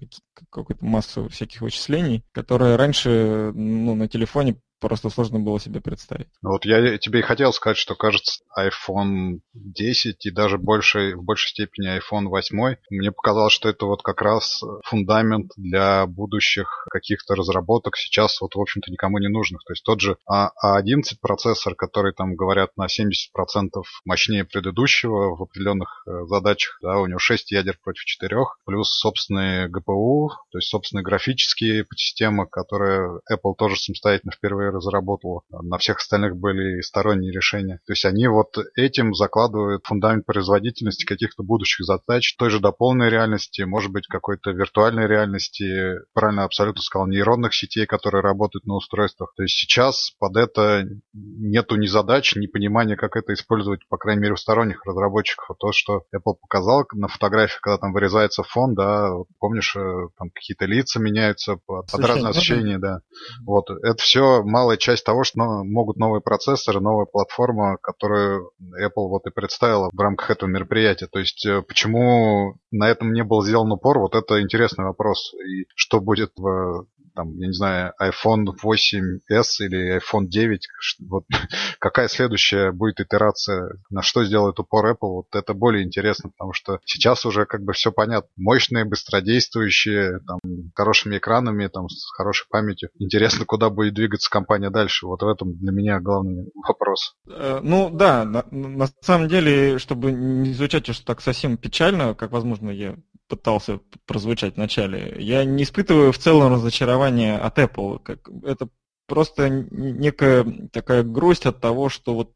какую-то 0.50 0.84
массу 0.84 1.28
всяких 1.28 1.61
вычислений, 1.61 2.25
которые 2.32 2.75
раньше 2.75 3.52
ну, 3.55 3.94
на 3.94 4.08
телефоне 4.08 4.56
просто 4.85 5.09
сложно 5.09 5.41
было 5.41 5.59
себе 5.59 5.81
представить. 5.81 6.29
Ну 6.43 6.51
вот 6.51 6.67
я 6.67 6.99
тебе 6.99 7.21
и 7.21 7.23
хотел 7.23 7.55
сказать, 7.55 7.79
что 7.79 7.95
кажется 7.95 8.43
iPhone 8.55 9.41
10 9.55 10.27
и 10.27 10.31
даже 10.31 10.59
больше, 10.59 11.17
в 11.17 11.25
большей 11.25 11.49
степени 11.49 11.99
iPhone 11.99 12.27
8, 12.27 12.77
мне 12.91 13.11
показалось, 13.11 13.55
что 13.55 13.71
это 13.71 13.87
вот 13.87 14.03
как 14.03 14.21
раз 14.21 14.62
фундамент 14.85 15.53
для 15.57 16.07
будущих 16.07 16.87
каких-то 16.91 17.35
разработок 17.35 17.97
сейчас 17.97 18.38
вот 18.43 18.57
в 18.57 18.61
общем-то 18.61 18.93
никому 18.93 19.19
не 19.19 19.29
нужных. 19.29 19.64
То 19.64 19.73
есть 19.73 19.85
тот 19.85 20.03
же 20.03 20.19
A11 20.31 21.17
процессор, 21.23 21.75
который 21.75 22.12
там 22.12 22.35
говорят 22.35 22.76
на 22.76 22.85
70% 22.85 23.83
мощнее 24.05 24.45
предыдущего 24.45 25.35
в 25.35 25.43
определенных 25.43 26.05
э, 26.07 26.26
задачах, 26.26 26.76
да, 26.83 26.99
у 26.99 27.07
него 27.07 27.19
6 27.19 27.53
ядер 27.53 27.79
против 27.83 28.05
4, 28.05 28.37
плюс 28.67 28.91
собственные 28.99 29.69
GPU, 29.69 30.29
то 30.50 30.59
есть 30.59 30.69
собственные 30.69 31.05
графические 31.05 31.87
системы, 31.97 32.47
которые 32.47 33.21
Apple 33.33 33.55
тоже 33.57 33.76
самостоятельно 33.76 34.33
впервые 34.33 34.74
разработала. 34.75 35.43
На 35.50 35.78
всех 35.78 35.99
остальных 35.99 36.37
были 36.37 36.81
сторонние 36.81 37.33
решения. 37.33 37.81
То 37.87 37.93
есть 37.93 38.04
они 38.04 38.26
вот 38.26 38.57
этим 38.76 39.14
закладывают 39.14 39.85
фундамент 39.85 40.26
производительности 40.26 41.04
каких-то 41.04 41.43
будущих 41.43 41.85
задач, 41.87 42.37
той 42.37 42.50
же 42.50 42.61
дополненной 42.61 43.11
реальности, 43.11 43.62
может 43.62 43.90
быть, 43.90 44.07
какой-то 44.07 44.50
виртуальной 44.50 45.07
реальности, 45.07 45.95
правильно 46.12 46.45
абсолютно 46.45 46.83
сказал, 46.83 47.07
нейронных 47.07 47.54
сетей, 47.54 47.87
которые 47.87 48.23
работают 48.23 48.66
на 48.66 48.75
устройствах. 48.75 49.33
То 49.37 49.43
есть 49.43 49.57
сейчас 49.57 50.12
под 50.19 50.37
это 50.37 50.85
нету 51.12 51.76
ни 51.76 51.87
задач, 51.87 52.35
ни 52.37 52.47
понимания, 52.47 52.97
как 52.97 53.16
это 53.16 53.33
использовать, 53.35 53.87
по 53.88 53.97
крайней 53.97 54.23
мере, 54.23 54.35
у 54.35 54.37
сторонних 54.37 54.85
разработчиков. 54.85 55.57
То, 55.59 55.73
что 55.73 56.02
Apple 56.14 56.35
показал 56.40 56.85
на 56.93 57.09
фотографии, 57.09 57.59
когда 57.61 57.78
там 57.78 57.93
вырезается 57.93 58.43
фон, 58.43 58.75
да, 58.75 59.11
помнишь, 59.38 59.76
э, 59.76 60.09
там 60.19 60.31
какие-то 60.31 60.66
лица 60.66 61.00
меняются 61.00 61.57
под, 61.66 61.90
под 61.90 62.04
разные 62.04 62.31
освещения, 62.31 62.78
да. 62.78 63.00
Вот, 63.45 63.71
это 63.71 63.97
все 63.99 64.43
малая 64.54 64.76
часть 64.76 65.04
того, 65.04 65.25
что 65.25 65.64
могут 65.64 65.96
новые 65.96 66.20
процессоры, 66.20 66.80
новая 66.80 67.06
платформа, 67.06 67.76
которую 67.82 68.52
Apple 68.80 69.08
вот 69.08 69.26
и 69.26 69.30
представила 69.30 69.90
в 69.92 69.99
рамках 69.99 70.30
этого 70.30 70.49
мероприятия. 70.49 71.08
То 71.11 71.18
есть 71.18 71.44
э, 71.44 71.61
почему 71.62 72.54
на 72.70 72.88
этом 72.88 73.12
не 73.12 73.25
был 73.25 73.42
сделан 73.42 73.73
упор, 73.73 73.99
вот 73.99 74.14
это 74.14 74.40
интересный 74.40 74.84
вопрос. 74.84 75.34
И 75.34 75.66
что 75.75 76.00
будет 76.00 76.30
в 76.37 76.87
там, 77.14 77.37
я 77.38 77.47
не 77.47 77.52
знаю, 77.52 77.92
iPhone 78.00 78.47
8s 78.62 79.49
или 79.61 79.99
iPhone 79.99 80.26
9, 80.26 80.68
вот 81.09 81.25
какая 81.78 82.09
следующая 82.09 82.73
будет 82.73 83.00
итерация, 83.00 83.78
на 83.90 84.02
что 84.02 84.25
сделает 84.25 84.59
упор 84.59 84.87
Apple, 84.87 84.97
вот 85.09 85.26
это 85.35 85.54
более 85.54 85.85
интересно, 85.85 86.30
потому 86.30 86.52
что 86.52 86.78
сейчас 86.85 87.25
уже 87.25 87.47
как 87.47 87.62
бы 87.62 87.73
все 87.73 87.92
понятно. 87.92 88.28
Мощные, 88.37 88.85
быстродействующие, 88.85 90.21
там, 90.26 90.38
хорошими 90.75 91.18
экранами, 91.18 91.68
там, 91.68 91.88
с 91.88 92.11
хорошей 92.12 92.47
памятью. 92.50 92.90
Интересно, 92.99 93.44
куда 93.44 93.71
будет 93.71 93.94
двигаться 93.94 94.30
компания 94.30 94.71
дальше. 94.71 95.06
Вот 95.06 95.23
в 95.23 95.28
этом 95.28 95.54
для 95.56 95.73
меня 95.73 96.00
главный 96.00 96.50
вопрос. 96.66 97.14
Э, 97.28 97.61
ну 97.62 97.90
да, 97.90 98.25
на, 98.25 98.44
на 98.50 98.88
самом 99.00 99.28
деле, 99.28 99.78
чтобы 99.78 100.12
не 100.12 100.52
звучать 100.52 100.88
уж 100.88 100.99
так 101.00 101.21
совсем 101.21 101.56
печально, 101.56 102.14
как, 102.14 102.33
возможно, 102.33 102.71
я 102.71 102.97
пытался 103.28 103.81
прозвучать 104.07 104.57
вначале, 104.57 105.16
я 105.19 105.45
не 105.45 105.62
испытываю 105.62 106.12
в 106.12 106.19
целом 106.19 106.52
разочарования 106.52 107.38
от 107.38 107.59
Apple. 107.59 108.00
Как, 108.02 108.28
это 108.45 108.69
просто 109.07 109.49
некая 109.49 110.45
такая 110.73 111.02
грусть 111.02 111.47
от 111.47 111.61
того, 111.61 111.88
что 111.88 112.14
вот 112.14 112.33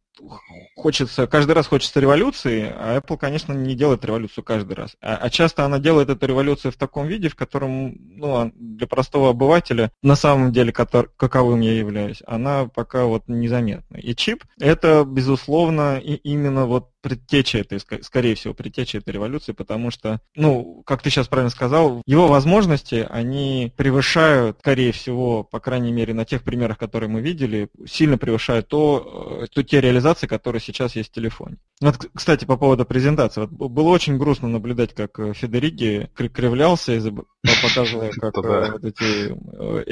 хочется, 0.75 1.26
каждый 1.26 1.52
раз 1.52 1.66
хочется 1.66 2.00
революции, 2.00 2.73
а 2.75 2.99
Apple, 2.99 3.16
конечно, 3.16 3.52
не 3.52 3.75
делает 3.75 4.04
революцию 4.04 4.45
каждый 4.45 4.75
раз. 4.75 4.97
А, 5.00 5.16
а 5.16 5.30
часто 5.30 5.64
она 5.64 5.78
делает 5.78 6.09
эту 6.09 6.26
революцию 6.26 6.73
в 6.73 6.76
таком 6.76 7.07
виде, 7.07 7.28
в 7.28 7.37
котором 7.37 7.95
ну, 8.16 8.37
а 8.37 8.50
для 8.54 8.87
простого 8.87 9.30
обывателя, 9.30 9.92
на 10.02 10.16
самом 10.16 10.52
деле, 10.52 10.73
который, 10.73 11.09
каковым 11.16 11.61
я 11.61 11.75
являюсь, 11.75 12.23
она 12.26 12.66
пока 12.66 13.04
вот 13.04 13.25
незаметна. 13.28 13.97
И 13.97 14.14
чип– 14.14 14.45
это, 14.61 15.04
безусловно, 15.04 15.99
и 15.99 16.14
именно 16.14 16.66
вот 16.66 16.90
предтеча 17.00 17.59
этой, 17.59 17.81
скорее 17.81 18.35
всего, 18.35 18.55
предтеча 18.55 18.99
этой 18.99 19.11
революции, 19.11 19.52
потому 19.52 19.90
что, 19.90 20.21
ну, 20.35 20.83
как 20.85 21.02
ты 21.02 21.11
сейчас 21.11 21.28
правильно 21.28 21.50
сказал, 21.50 22.02
его 22.07 22.26
возможности, 22.26 23.07
они 23.09 23.73
превышают, 23.76 24.59
скорее 24.61 24.93
всего, 24.93 25.45
по 25.45 25.61
крайней 25.61 25.93
мере, 25.93 26.14
на 26.14 26.25
тех 26.25 26.43
примерах, 26.43 26.78
которые 26.78 27.09
мы 27.09 27.21
видели, 27.21 27.69
сильно 27.87 28.19
превышают 28.19 28.69
то, 28.69 29.43
э, 29.43 29.47
то 29.47 29.62
те 29.62 29.81
реализации, 29.81 30.26
которые 30.26 30.61
сейчас 30.61 30.97
есть 30.97 31.11
в 31.11 31.14
телефоне. 31.14 31.59
Вот, 31.81 31.97
кстати, 32.14 32.45
по 32.45 32.57
поводу 32.57 32.85
презентации. 32.85 33.43
Вот 33.43 33.50
было 33.50 33.88
очень 33.88 34.19
грустно 34.19 34.49
наблюдать, 34.49 34.95
как 34.95 35.19
э, 35.21 35.33
Федериги 35.35 36.11
кривлялся, 36.14 37.00
показывая, 37.62 38.11
как 38.11 38.37
э, 38.38 38.73
вот 38.73 38.85
эти 38.85 39.28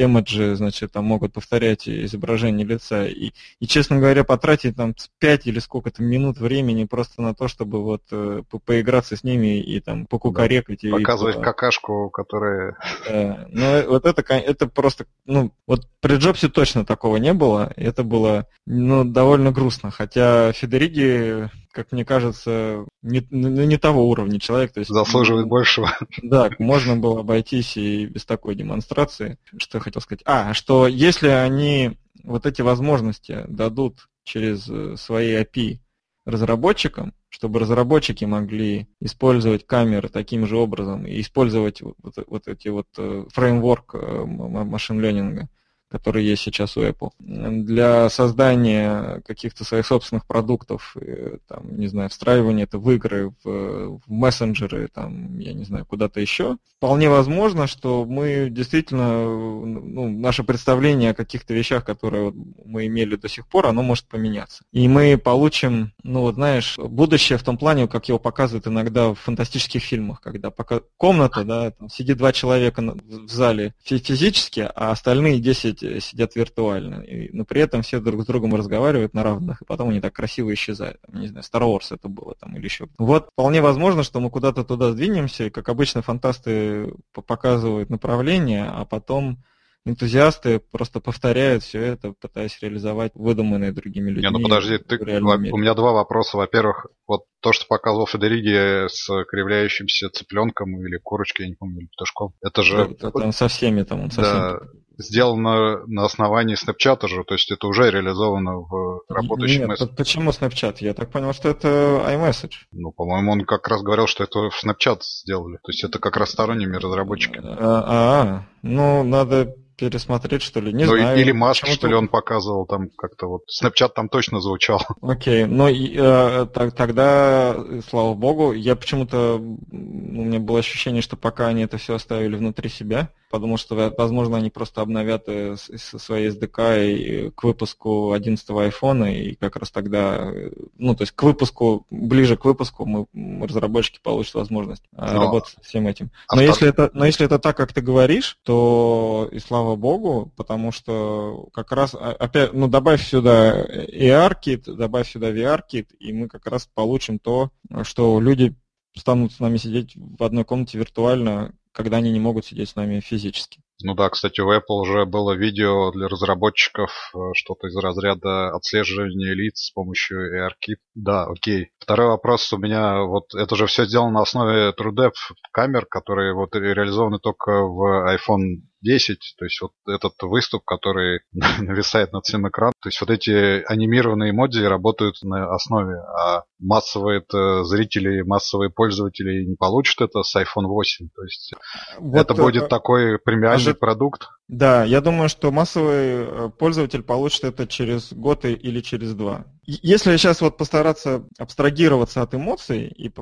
эмоджи, 0.02 0.56
значит, 0.56 0.92
там 0.92 1.04
могут 1.04 1.32
повторять 1.32 1.88
изображение 1.88 2.66
лица. 2.66 3.06
И, 3.06 3.32
и, 3.60 3.66
честно 3.66 3.98
говоря, 3.98 4.24
потратить 4.24 4.76
там 4.76 4.94
5 5.20 5.46
или 5.46 5.58
сколько-то 5.60 6.02
минут 6.02 6.38
времени 6.38 6.84
просто 6.96 7.20
на 7.20 7.34
то, 7.34 7.46
чтобы 7.46 7.82
вот 7.82 8.04
э, 8.10 8.42
поиграться 8.64 9.16
с 9.16 9.22
ними 9.22 9.60
и 9.60 9.80
там 9.80 10.06
покукарекать. 10.06 10.80
Да, 10.82 10.88
и, 10.88 10.90
показывать 10.92 11.36
и, 11.36 11.42
какашку, 11.42 12.08
которая... 12.08 12.78
Да, 13.06 13.46
ну 13.50 13.90
вот 13.90 14.06
это, 14.06 14.22
это 14.32 14.66
просто, 14.66 15.04
ну, 15.26 15.52
вот 15.66 15.86
при 16.00 16.16
Джобсе 16.16 16.48
точно 16.48 16.86
такого 16.86 17.18
не 17.18 17.34
было, 17.34 17.70
это 17.76 18.02
было, 18.02 18.46
ну, 18.64 19.04
довольно 19.04 19.52
грустно, 19.52 19.90
хотя 19.90 20.52
Федериги 20.52 21.50
как 21.72 21.92
мне 21.92 22.06
кажется, 22.06 22.86
не, 23.02 23.22
не 23.30 23.76
того 23.76 24.08
уровня 24.08 24.40
человек. 24.40 24.72
То 24.72 24.80
есть, 24.80 24.90
Заслуживает 24.90 25.46
большего. 25.46 25.90
Да, 26.22 26.48
можно 26.58 26.96
было 26.96 27.20
обойтись 27.20 27.76
и 27.76 28.06
без 28.06 28.24
такой 28.24 28.54
демонстрации. 28.54 29.36
Что 29.58 29.76
я 29.76 29.82
хотел 29.82 30.00
сказать? 30.00 30.22
А, 30.24 30.54
что 30.54 30.86
если 30.86 31.28
они 31.28 31.98
вот 32.24 32.46
эти 32.46 32.62
возможности 32.62 33.44
дадут 33.46 34.08
через 34.24 34.66
э, 34.70 34.96
свои 34.96 35.36
API 35.36 35.80
разработчикам, 36.26 37.14
чтобы 37.28 37.60
разработчики 37.60 38.24
могли 38.24 38.88
использовать 39.00 39.66
камеры 39.66 40.08
таким 40.08 40.46
же 40.46 40.56
образом 40.56 41.06
и 41.06 41.20
использовать 41.20 41.80
вот, 41.80 41.96
вот 42.26 42.48
эти 42.48 42.68
вот 42.68 42.88
э, 42.98 43.24
фреймворк 43.32 43.94
э, 43.94 44.24
машин-ленинга, 44.26 45.48
который 45.88 46.24
есть 46.24 46.42
сейчас 46.42 46.76
у 46.76 46.82
Apple, 46.82 47.10
для 47.18 48.08
создания 48.08 49.22
каких-то 49.26 49.64
своих 49.64 49.86
собственных 49.86 50.26
продуктов, 50.26 50.96
э, 51.00 51.38
там, 51.48 51.78
не 51.78 51.86
знаю, 51.86 52.08
встраивания 52.10 52.64
это 52.64 52.78
в 52.78 52.90
игры, 52.90 53.32
в, 53.44 53.98
в 53.98 54.02
мессенджеры, 54.06 54.88
там, 54.92 55.38
я 55.38 55.52
не 55.52 55.64
знаю, 55.64 55.86
куда-то 55.86 56.20
еще, 56.20 56.56
вполне 56.78 57.08
возможно, 57.08 57.66
что 57.66 58.04
мы 58.04 58.48
действительно, 58.50 59.24
ну, 59.24 60.08
наше 60.08 60.44
представление 60.44 61.10
о 61.10 61.14
каких-то 61.14 61.54
вещах, 61.54 61.84
которые 61.84 62.32
мы 62.64 62.86
имели 62.86 63.16
до 63.16 63.28
сих 63.28 63.46
пор, 63.46 63.66
оно 63.66 63.82
может 63.82 64.06
поменяться. 64.06 64.64
И 64.72 64.88
мы 64.88 65.16
получим, 65.16 65.92
ну 66.02 66.20
вот 66.20 66.34
знаешь, 66.34 66.76
будущее 66.78 67.38
в 67.38 67.42
том 67.42 67.56
плане, 67.56 67.88
как 67.88 68.08
его 68.08 68.18
показывают 68.18 68.66
иногда 68.66 69.08
в 69.10 69.14
фантастических 69.14 69.82
фильмах, 69.82 70.20
когда 70.20 70.50
пока 70.50 70.80
комната, 70.96 71.44
да, 71.44 71.70
там 71.70 71.88
сидит 71.88 72.18
два 72.18 72.32
человека 72.32 72.82
в 72.82 73.28
зале 73.28 73.74
физически, 73.82 74.68
а 74.74 74.90
остальные 74.90 75.40
10 75.40 75.75
сидеть, 75.78 76.04
сидят 76.04 76.36
виртуально. 76.36 77.02
И, 77.02 77.30
но 77.32 77.44
при 77.44 77.60
этом 77.60 77.82
все 77.82 78.00
друг 78.00 78.22
с 78.22 78.26
другом 78.26 78.54
разговаривают 78.54 79.14
на 79.14 79.22
равных, 79.22 79.62
и 79.62 79.64
потом 79.64 79.90
они 79.90 80.00
так 80.00 80.14
красиво 80.14 80.52
исчезают. 80.52 81.00
Там, 81.02 81.20
не 81.20 81.28
знаю, 81.28 81.44
Star 81.44 81.62
Wars 81.62 81.94
это 81.94 82.08
было 82.08 82.34
там 82.34 82.56
или 82.56 82.64
еще. 82.64 82.88
Вот 82.98 83.28
вполне 83.32 83.60
возможно, 83.60 84.02
что 84.02 84.20
мы 84.20 84.30
куда-то 84.30 84.64
туда 84.64 84.92
сдвинемся, 84.92 85.44
и, 85.44 85.50
как 85.50 85.68
обычно, 85.68 86.02
фантасты 86.02 86.92
показывают 87.12 87.90
направление, 87.90 88.64
а 88.64 88.84
потом 88.84 89.38
энтузиасты 89.86 90.58
просто 90.58 91.00
повторяют 91.00 91.62
все 91.62 91.80
это, 91.80 92.12
пытаясь 92.20 92.60
реализовать 92.60 93.12
выдуманные 93.14 93.72
другими 93.72 94.10
людьми. 94.10 94.24
Не, 94.24 94.30
ну 94.30 94.42
подожди, 94.42 94.78
ты, 94.78 94.96
у 94.98 95.56
меня 95.56 95.74
два 95.74 95.92
вопроса. 95.92 96.36
Во-первых, 96.36 96.88
вот 97.06 97.22
то, 97.40 97.52
что 97.52 97.66
показывал 97.66 98.06
Федериги 98.06 98.88
с 98.88 99.06
кривляющимся 99.26 100.10
цыпленком 100.10 100.84
или 100.84 100.98
курочкой, 100.98 101.46
я 101.46 101.50
не 101.50 101.56
помню, 101.56 101.82
или 101.82 101.86
петушком, 101.86 102.32
это 102.42 102.62
же... 102.62 102.96
Да, 103.00 103.10
там 103.12 103.32
со 103.32 103.46
всеми 103.48 103.82
там, 103.84 104.02
он 104.02 104.10
со 104.10 104.22
да, 104.22 104.56
всеми 104.58 104.70
сделано 104.98 105.86
на 105.86 106.04
основании 106.04 106.56
Snapchat 106.56 107.06
же, 107.08 107.24
то 107.24 107.34
есть 107.34 107.50
это 107.50 107.66
уже 107.66 107.90
реализовано 107.90 108.58
в 108.58 109.02
работающем 109.08 109.68
Нет, 109.68 109.96
почему 109.96 110.30
Snapchat? 110.30 110.76
Я 110.80 110.94
так 110.94 111.10
понял, 111.10 111.32
что 111.32 111.48
это 111.48 111.68
iMessage. 112.08 112.54
Ну, 112.72 112.92
по-моему, 112.92 113.32
он 113.32 113.44
как 113.44 113.68
раз 113.68 113.82
говорил, 113.82 114.06
что 114.06 114.24
это 114.24 114.50
в 114.50 114.64
Snapchat 114.64 115.00
сделали. 115.02 115.56
То 115.56 115.70
есть 115.70 115.84
это 115.84 115.98
как 115.98 116.16
раз 116.16 116.30
сторонними 116.30 116.76
разработчиками. 116.76 117.48
А, 117.58 117.84
а, 117.86 118.46
ну, 118.62 119.02
надо 119.02 119.54
пересмотреть, 119.76 120.42
что 120.42 120.60
ли, 120.60 120.72
не 120.72 120.84
ну, 120.84 120.96
знаю. 120.96 121.18
Или 121.20 121.32
Маск, 121.32 121.66
что 121.66 121.86
ли, 121.86 121.94
он 121.94 122.08
показывал 122.08 122.66
там 122.66 122.88
как-то 122.96 123.26
вот. 123.26 123.42
Snapchat 123.62 123.90
там 123.94 124.08
точно 124.08 124.40
звучал. 124.40 124.80
Окей, 125.02 125.44
okay. 125.44 125.46
ну 125.46 125.68
э, 125.68 126.46
так, 126.46 126.74
тогда, 126.74 127.56
слава 127.88 128.14
богу, 128.14 128.52
я 128.52 128.74
почему-то, 128.74 129.36
у 129.36 129.44
меня 129.70 130.40
было 130.40 130.60
ощущение, 130.60 131.02
что 131.02 131.16
пока 131.16 131.48
они 131.48 131.62
это 131.62 131.76
все 131.78 131.94
оставили 131.94 132.36
внутри 132.36 132.68
себя, 132.68 133.10
потому 133.36 133.56
что, 133.56 133.92
возможно, 133.96 134.36
они 134.36 134.50
просто 134.50 134.80
обновят 134.80 135.24
э, 135.26 135.56
свои 135.56 136.28
SDK 136.28 137.30
к 137.30 137.44
выпуску 137.44 138.12
11 138.12 138.48
iPhone, 138.48 139.12
и 139.12 139.34
как 139.34 139.56
раз 139.56 139.70
тогда, 139.70 140.32
э, 140.32 140.50
ну, 140.78 140.94
то 140.94 141.02
есть 141.02 141.12
к 141.12 141.22
выпуску, 141.22 141.86
ближе 141.90 142.36
к 142.36 142.44
выпуску 142.44 142.86
мы, 142.86 143.06
разработчики 143.46 144.00
получат 144.02 144.34
возможность 144.34 144.82
э, 144.92 145.12
но, 145.12 145.24
работать 145.24 145.56
с 145.62 145.66
всем 145.66 145.86
этим. 145.86 146.10
Но, 146.30 146.40
автор... 146.40 146.42
если 146.42 146.68
это, 146.68 146.90
но 146.92 147.06
если 147.06 147.26
это 147.26 147.38
так, 147.38 147.56
как 147.56 147.72
ты 147.72 147.80
говоришь, 147.80 148.38
то 148.42 149.28
и 149.30 149.38
слава 149.38 149.76
богу, 149.76 150.32
потому 150.36 150.72
что 150.72 151.48
как 151.52 151.72
раз, 151.72 151.94
а, 151.94 152.12
опять, 152.12 152.52
ну, 152.52 152.68
добавь 152.68 153.06
сюда 153.06 153.64
AR-кит, 153.64 154.64
добавь 154.64 155.10
сюда 155.10 155.30
VR-кит, 155.30 155.90
и 155.98 156.12
мы 156.12 156.28
как 156.28 156.46
раз 156.46 156.68
получим 156.74 157.18
то, 157.18 157.50
что 157.82 158.20
люди 158.20 158.54
станут 158.96 159.32
с 159.32 159.40
нами 159.40 159.58
сидеть 159.58 159.94
в 159.94 160.22
одной 160.22 160.44
комнате 160.44 160.78
виртуально, 160.78 161.54
когда 161.76 161.98
они 161.98 162.10
не 162.10 162.20
могут 162.20 162.46
сидеть 162.46 162.70
с 162.70 162.76
нами 162.76 163.00
физически. 163.00 163.60
Ну 163.82 163.94
да, 163.94 164.08
кстати, 164.08 164.40
у 164.40 164.50
Apple 164.50 164.80
уже 164.80 165.04
было 165.04 165.32
видео 165.32 165.90
для 165.90 166.08
разработчиков, 166.08 166.90
э, 167.14 167.18
что-то 167.34 167.66
из 167.66 167.76
разряда 167.76 168.48
отслеживания 168.54 169.34
лиц 169.34 169.66
с 169.66 169.70
помощью 169.70 170.46
ARKit. 170.46 170.78
Да, 170.94 171.26
окей. 171.26 171.68
Второй 171.78 172.08
вопрос 172.08 172.50
у 172.54 172.56
меня, 172.56 173.02
вот 173.02 173.34
это 173.34 173.54
же 173.54 173.66
все 173.66 173.84
сделано 173.84 174.12
на 174.12 174.22
основе 174.22 174.70
TrueDepth 174.70 175.34
камер, 175.52 175.84
которые 175.84 176.32
вот 176.32 176.56
реализованы 176.56 177.18
только 177.18 177.50
в 177.66 178.16
iPhone 178.16 178.62
10, 178.80 179.34
то 179.38 179.44
есть 179.44 179.60
вот 179.60 179.72
этот 179.86 180.14
выступ, 180.22 180.64
который 180.64 181.20
нависает 181.60 182.12
над 182.12 182.24
всем 182.24 182.48
экраном, 182.48 182.72
то 182.80 182.88
есть 182.88 183.00
вот 183.02 183.10
эти 183.10 183.62
анимированные 183.64 184.30
эмодзи 184.30 184.64
работают 184.64 185.16
на 185.22 185.54
основе, 185.54 185.96
а 185.98 186.44
массовые 186.58 187.18
это 187.20 187.64
зрители, 187.64 188.22
массовые 188.22 188.70
пользователи 188.70 189.44
не 189.44 189.56
получат 189.56 190.00
это 190.00 190.22
с 190.22 190.34
iPhone 190.36 190.66
8, 190.66 191.08
то 191.14 191.22
есть 191.22 191.54
вот 191.98 192.18
это 192.18 192.34
будет 192.34 192.64
а... 192.64 192.68
такой 192.68 193.18
премиальный 193.18 193.72
ожи... 193.72 193.74
продукт. 193.74 194.28
Да, 194.48 194.84
я 194.84 195.00
думаю, 195.00 195.28
что 195.28 195.50
массовый 195.50 195.96
э, 195.98 196.50
пользователь 196.56 197.02
получит 197.02 197.44
это 197.44 197.66
через 197.66 198.12
год 198.12 198.44
или 198.44 198.80
через 198.80 199.12
два. 199.14 199.44
Если 199.66 200.16
сейчас 200.16 200.40
вот 200.40 200.56
постараться 200.56 201.24
абстрагироваться 201.38 202.22
от 202.22 202.34
эмоций 202.36 202.86
и, 202.86 203.12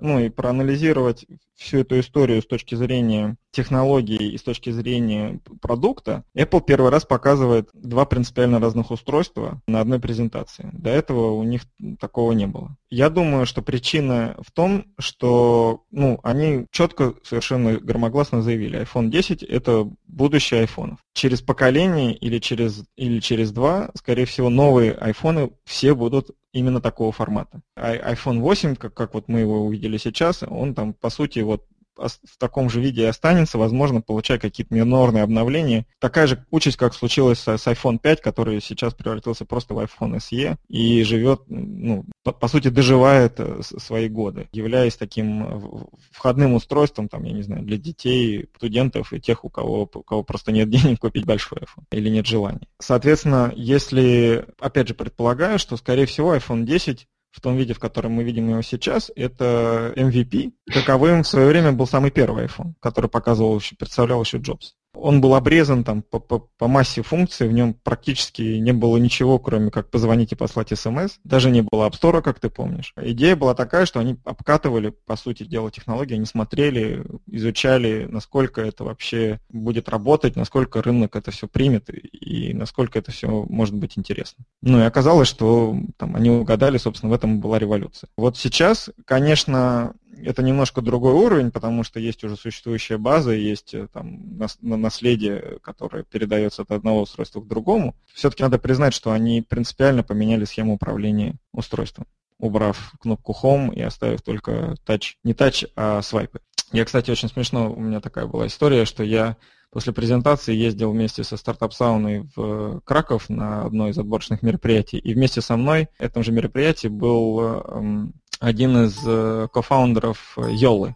ну, 0.00 0.20
и 0.20 0.28
проанализировать 0.28 1.24
всю 1.54 1.78
эту 1.78 1.98
историю 1.98 2.42
с 2.42 2.46
точки 2.46 2.74
зрения 2.74 3.36
технологии 3.52 4.32
и 4.32 4.36
с 4.36 4.42
точки 4.42 4.68
зрения 4.68 5.40
продукта, 5.62 6.24
Apple 6.36 6.62
первый 6.66 6.90
раз 6.90 7.06
показывает 7.06 7.70
два 7.72 8.04
принципиально 8.04 8.60
разных 8.60 8.90
устройства 8.90 9.62
на 9.66 9.80
одной 9.80 9.98
презентации. 9.98 10.68
До 10.74 10.90
этого 10.90 11.30
у 11.30 11.42
них 11.42 11.62
такого 11.98 12.32
не 12.32 12.46
было. 12.46 12.76
Я 12.94 13.10
думаю, 13.10 13.44
что 13.44 13.60
причина 13.60 14.36
в 14.40 14.52
том, 14.52 14.86
что 15.00 15.82
ну, 15.90 16.20
они 16.22 16.66
четко, 16.70 17.14
совершенно 17.24 17.76
громогласно 17.76 18.40
заявили, 18.40 18.82
iPhone 18.82 19.08
10 19.08 19.42
это 19.42 19.90
будущее 20.06 20.60
айфонов. 20.60 21.00
Через 21.12 21.40
поколение 21.40 22.14
или 22.14 22.38
через, 22.38 22.84
или 22.94 23.18
через 23.18 23.50
два, 23.50 23.90
скорее 23.96 24.26
всего, 24.26 24.48
новые 24.48 24.92
айфоны 24.92 25.50
все 25.64 25.96
будут 25.96 26.30
именно 26.52 26.80
такого 26.80 27.10
формата. 27.10 27.62
iPhone 27.76 28.38
8, 28.38 28.76
как, 28.76 28.94
как 28.94 29.14
вот 29.14 29.26
мы 29.26 29.40
его 29.40 29.66
увидели 29.66 29.96
сейчас, 29.96 30.44
он 30.46 30.72
там, 30.72 30.94
по 30.94 31.10
сути, 31.10 31.40
вот 31.40 31.64
в 31.96 32.38
таком 32.38 32.70
же 32.70 32.80
виде 32.80 33.02
и 33.02 33.06
останется, 33.06 33.58
возможно, 33.58 34.00
получая 34.00 34.38
какие-то 34.38 34.74
минорные 34.74 35.22
обновления. 35.22 35.86
Такая 36.00 36.26
же 36.26 36.44
участь, 36.50 36.76
как 36.76 36.94
случилось 36.94 37.40
с, 37.40 37.48
iPhone 37.48 37.98
5, 37.98 38.20
который 38.20 38.60
сейчас 38.60 38.94
превратился 38.94 39.44
просто 39.44 39.74
в 39.74 39.78
iPhone 39.78 40.16
SE 40.16 40.56
и 40.68 41.02
живет, 41.04 41.42
ну, 41.48 42.04
по, 42.22 42.32
по 42.32 42.48
сути, 42.48 42.68
доживает 42.68 43.34
э, 43.38 43.60
свои 43.62 44.08
годы, 44.08 44.48
являясь 44.52 44.96
таким 44.96 45.86
входным 46.10 46.54
устройством, 46.54 47.08
там, 47.08 47.24
я 47.24 47.32
не 47.32 47.42
знаю, 47.42 47.62
для 47.62 47.76
детей, 47.76 48.46
студентов 48.56 49.12
и 49.12 49.20
тех, 49.20 49.44
у 49.44 49.50
кого, 49.50 49.88
у 49.92 50.02
кого 50.02 50.22
просто 50.22 50.52
нет 50.52 50.68
денег 50.74 51.00
купить 51.00 51.24
большой 51.24 51.58
iPhone 51.58 51.84
или 51.92 52.08
нет 52.08 52.26
желания. 52.26 52.66
Соответственно, 52.80 53.52
если, 53.54 54.46
опять 54.60 54.88
же, 54.88 54.94
предполагаю, 54.94 55.58
что, 55.58 55.76
скорее 55.76 56.06
всего, 56.06 56.34
iPhone 56.34 56.64
10 56.64 57.06
в 57.34 57.40
том 57.40 57.56
виде, 57.56 57.74
в 57.74 57.80
котором 57.80 58.12
мы 58.12 58.22
видим 58.22 58.48
его 58.48 58.62
сейчас, 58.62 59.10
это 59.16 59.92
MVP. 59.96 60.52
Таковым 60.72 61.24
в 61.24 61.26
свое 61.26 61.48
время 61.48 61.72
был 61.72 61.86
самый 61.86 62.12
первый 62.12 62.46
iPhone, 62.46 62.74
который 62.80 63.10
показывал, 63.10 63.60
представлял 63.76 64.22
еще 64.22 64.38
Джобс. 64.38 64.76
Он 64.94 65.20
был 65.20 65.34
обрезан 65.34 65.84
там 65.84 66.02
по, 66.02 66.18
по, 66.18 66.38
по 66.38 66.68
массе 66.68 67.02
функций, 67.02 67.48
в 67.48 67.52
нем 67.52 67.74
практически 67.74 68.42
не 68.42 68.72
было 68.72 68.96
ничего, 68.96 69.38
кроме 69.38 69.70
как 69.70 69.90
позвонить 69.90 70.32
и 70.32 70.36
послать 70.36 70.78
смс. 70.78 71.18
Даже 71.24 71.50
не 71.50 71.62
было 71.62 71.88
App 71.88 72.22
как 72.22 72.40
ты 72.40 72.50
помнишь. 72.50 72.92
Идея 73.00 73.36
была 73.36 73.54
такая, 73.54 73.86
что 73.86 74.00
они 74.00 74.16
обкатывали, 74.24 74.90
по 74.90 75.16
сути 75.16 75.44
дела, 75.44 75.70
технологии, 75.70 76.14
они 76.14 76.26
смотрели, 76.26 77.04
изучали, 77.26 78.06
насколько 78.10 78.60
это 78.60 78.84
вообще 78.84 79.40
будет 79.48 79.88
работать, 79.88 80.36
насколько 80.36 80.82
рынок 80.82 81.16
это 81.16 81.30
все 81.30 81.48
примет 81.48 81.90
и 81.90 82.52
насколько 82.54 82.98
это 82.98 83.10
все 83.10 83.28
может 83.48 83.74
быть 83.74 83.98
интересно. 83.98 84.44
Ну 84.62 84.80
и 84.80 84.84
оказалось, 84.84 85.28
что 85.28 85.76
там, 85.96 86.16
они 86.16 86.30
угадали, 86.30 86.78
собственно, 86.78 87.10
в 87.10 87.14
этом 87.14 87.40
была 87.40 87.58
революция. 87.58 88.08
Вот 88.16 88.36
сейчас, 88.36 88.90
конечно, 89.04 89.94
это 90.24 90.42
немножко 90.42 90.80
другой 90.80 91.12
уровень, 91.12 91.50
потому 91.50 91.84
что 91.84 92.00
есть 92.00 92.24
уже 92.24 92.36
существующая 92.36 92.98
база, 92.98 93.32
есть 93.32 93.74
э, 93.74 93.88
там 93.92 94.38
наследие, 94.60 95.58
которое 95.62 96.02
передается 96.02 96.62
от 96.62 96.70
одного 96.70 97.02
устройства 97.02 97.40
к 97.40 97.46
другому. 97.46 97.94
Все-таки 98.12 98.42
надо 98.42 98.58
признать, 98.58 98.94
что 98.94 99.12
они 99.12 99.42
принципиально 99.42 100.02
поменяли 100.02 100.44
схему 100.44 100.74
управления 100.74 101.36
устройством, 101.52 102.06
убрав 102.38 102.92
кнопку 103.00 103.34
Home 103.42 103.74
и 103.74 103.82
оставив 103.82 104.22
только 104.22 104.76
тач, 104.84 105.18
не 105.24 105.34
тач, 105.34 105.64
а 105.76 106.02
свайпы. 106.02 106.40
Я, 106.72 106.84
кстати, 106.84 107.10
очень 107.10 107.28
смешно, 107.28 107.72
у 107.72 107.80
меня 107.80 108.00
такая 108.00 108.26
была 108.26 108.46
история, 108.46 108.84
что 108.84 109.04
я 109.04 109.36
после 109.74 109.92
презентации 109.92 110.54
ездил 110.54 110.92
вместе 110.92 111.24
со 111.24 111.36
стартап-сауной 111.36 112.28
в 112.36 112.80
Краков 112.84 113.28
на 113.28 113.64
одно 113.64 113.88
из 113.88 113.98
отборочных 113.98 114.42
мероприятий, 114.42 114.98
и 114.98 115.14
вместе 115.14 115.40
со 115.40 115.56
мной 115.56 115.88
в 115.98 116.02
этом 116.02 116.22
же 116.22 116.30
мероприятии 116.30 116.86
был 116.86 117.40
эм, 117.40 118.14
один 118.44 118.84
из 118.84 118.98
э, 119.06 119.48
кофаундеров 119.52 120.36
Йолы, 120.36 120.94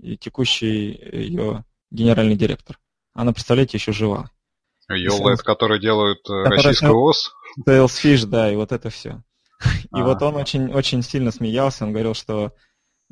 и 0.00 0.16
текущий 0.16 0.98
ее 1.12 1.64
генеральный 1.90 2.36
директор. 2.36 2.78
Она, 3.14 3.32
представляете, 3.32 3.78
еще 3.78 3.92
жива. 3.92 4.30
Йола, 4.88 5.34
это 5.34 5.42
которые 5.44 5.80
делают 5.80 6.18
э, 6.28 6.44
российскую 6.44 6.96
ОС? 6.96 7.32
Salesfish, 7.66 8.26
да, 8.26 8.50
и 8.50 8.56
вот 8.56 8.72
это 8.72 8.90
все. 8.90 9.22
И 9.94 10.00
вот 10.00 10.22
он 10.22 10.36
очень, 10.36 10.72
очень 10.72 11.02
сильно 11.02 11.30
смеялся, 11.30 11.84
он 11.84 11.92
говорил, 11.92 12.14
что 12.14 12.52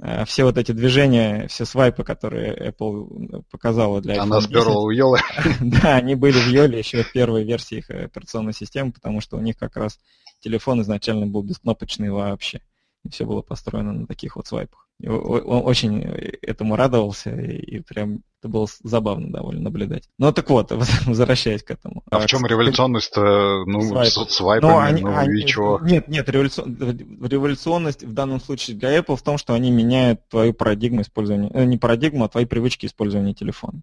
э, 0.00 0.24
все 0.24 0.44
вот 0.44 0.56
эти 0.56 0.72
движения, 0.72 1.46
все 1.48 1.64
свайпы, 1.64 2.04
которые 2.04 2.70
Apple 2.70 3.44
показала 3.50 4.00
для 4.00 4.16
iPhone 4.16 4.22
Она 4.22 4.40
сперла 4.40 4.80
у 4.80 4.90
Йолы. 4.90 5.18
Да, 5.60 5.96
они 5.96 6.14
были 6.14 6.38
в 6.38 6.48
Йоле 6.48 6.78
еще 6.78 7.02
в 7.02 7.12
первой 7.12 7.44
версии 7.44 7.78
их 7.78 7.90
операционной 7.90 8.54
системы, 8.54 8.92
потому 8.92 9.20
что 9.20 9.36
у 9.36 9.40
них 9.40 9.58
как 9.58 9.76
раз 9.76 9.98
телефон 10.40 10.80
изначально 10.82 11.26
был 11.26 11.42
бескнопочный 11.42 12.10
вообще. 12.10 12.62
И 13.04 13.10
все 13.10 13.24
было 13.24 13.42
построено 13.42 13.92
на 13.92 14.06
таких 14.06 14.36
вот 14.36 14.46
свайпах. 14.46 14.88
И 15.00 15.08
он 15.08 15.62
очень 15.64 16.02
этому 16.42 16.74
радовался, 16.74 17.30
и 17.30 17.80
прям 17.80 18.24
это 18.40 18.48
было 18.48 18.66
забавно 18.82 19.30
довольно 19.32 19.62
наблюдать. 19.62 20.08
Ну 20.18 20.32
так 20.32 20.50
вот, 20.50 20.72
возвращаясь 21.06 21.62
к 21.62 21.70
этому. 21.70 22.02
А, 22.10 22.16
а 22.16 22.20
в 22.20 22.26
чем 22.26 22.44
революционность-то? 22.44 23.64
Ну, 23.66 23.80
Свайп. 23.82 24.12
с 24.12 24.34
свайпами, 24.34 24.70
ну, 24.70 24.78
они, 24.78 25.02
ну 25.02 25.16
они, 25.16 25.42
и 25.42 25.46
чего? 25.46 25.78
Нет, 25.82 26.08
нет, 26.08 26.28
революцион, 26.28 26.76
революционность 27.22 28.02
в 28.02 28.12
данном 28.12 28.40
случае 28.40 28.76
для 28.76 28.98
Apple 28.98 29.16
в 29.16 29.22
том, 29.22 29.38
что 29.38 29.54
они 29.54 29.70
меняют 29.70 30.28
твою 30.28 30.52
парадигму 30.52 31.02
использования, 31.02 31.50
э, 31.54 31.64
не 31.64 31.78
парадигму, 31.78 32.24
а 32.24 32.28
твои 32.28 32.44
привычки 32.44 32.86
использования 32.86 33.34
телефона 33.34 33.82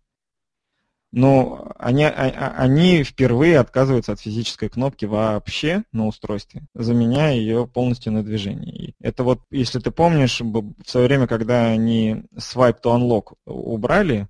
но 1.15 1.71
они, 1.80 2.04
а, 2.04 2.12
а, 2.12 2.56
они 2.58 3.06
впервые 3.06 3.60
отказываются 3.60 4.12
от 4.12 4.19
физической 4.19 4.67
кнопки 4.67 5.06
вообще 5.06 5.84
на 5.93 6.08
устройстве, 6.08 6.63
заменяя 6.73 7.34
ее 7.36 7.67
полностью 7.67 8.12
на 8.12 8.21
движение. 8.21 8.75
И 8.75 8.95
это 8.99 9.23
вот, 9.23 9.39
если 9.49 9.80
ты 9.80 9.91
помнишь, 9.91 10.41
в 10.41 10.73
свое 10.86 11.08
время, 11.08 11.25
когда 11.25 11.67
они 11.67 12.25
Swipe 12.36 12.82
to 12.84 12.93
Unlock 12.93 13.36
убрали, 13.45 14.28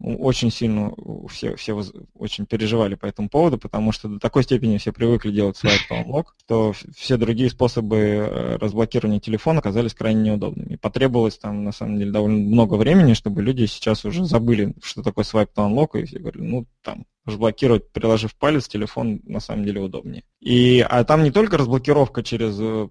очень 0.00 0.50
сильно 0.50 0.92
все, 1.28 1.56
все 1.56 1.80
очень 2.14 2.46
переживали 2.46 2.94
по 2.94 3.06
этому 3.06 3.28
поводу, 3.28 3.58
потому 3.58 3.92
что 3.92 4.08
до 4.08 4.18
такой 4.18 4.42
степени 4.42 4.76
все 4.78 4.92
привыкли 4.92 5.30
делать 5.30 5.58
swipe 5.62 5.88
to 5.90 6.04
unlock, 6.04 6.24
что 6.44 6.74
все 6.96 7.16
другие 7.16 7.50
способы 7.50 7.96
э, 7.96 8.56
разблокирования 8.56 9.20
телефона 9.20 9.60
оказались 9.60 9.94
крайне 9.94 10.30
неудобными. 10.30 10.76
Потребовалось 10.76 11.38
там, 11.38 11.64
на 11.64 11.72
самом 11.72 11.98
деле, 11.98 12.10
довольно 12.10 12.38
много 12.38 12.74
времени, 12.74 13.14
чтобы 13.14 13.42
люди 13.42 13.66
сейчас 13.66 14.04
уже 14.04 14.24
забыли, 14.24 14.74
что 14.82 15.02
такое 15.02 15.24
swipe 15.24 15.50
to 15.56 15.68
unlock, 15.68 15.98
и 15.98 16.04
все 16.04 16.18
говорили, 16.18 16.42
ну, 16.42 16.66
там, 16.82 17.06
разблокировать, 17.24 17.90
приложив 17.92 18.34
палец, 18.34 18.68
телефон 18.68 19.20
на 19.24 19.40
самом 19.40 19.64
деле 19.64 19.80
удобнее. 19.80 20.24
И, 20.40 20.84
а 20.86 21.04
там 21.04 21.22
не 21.22 21.30
только 21.30 21.56
разблокировка 21.56 22.22
через 22.22 22.58
э, 22.60 22.88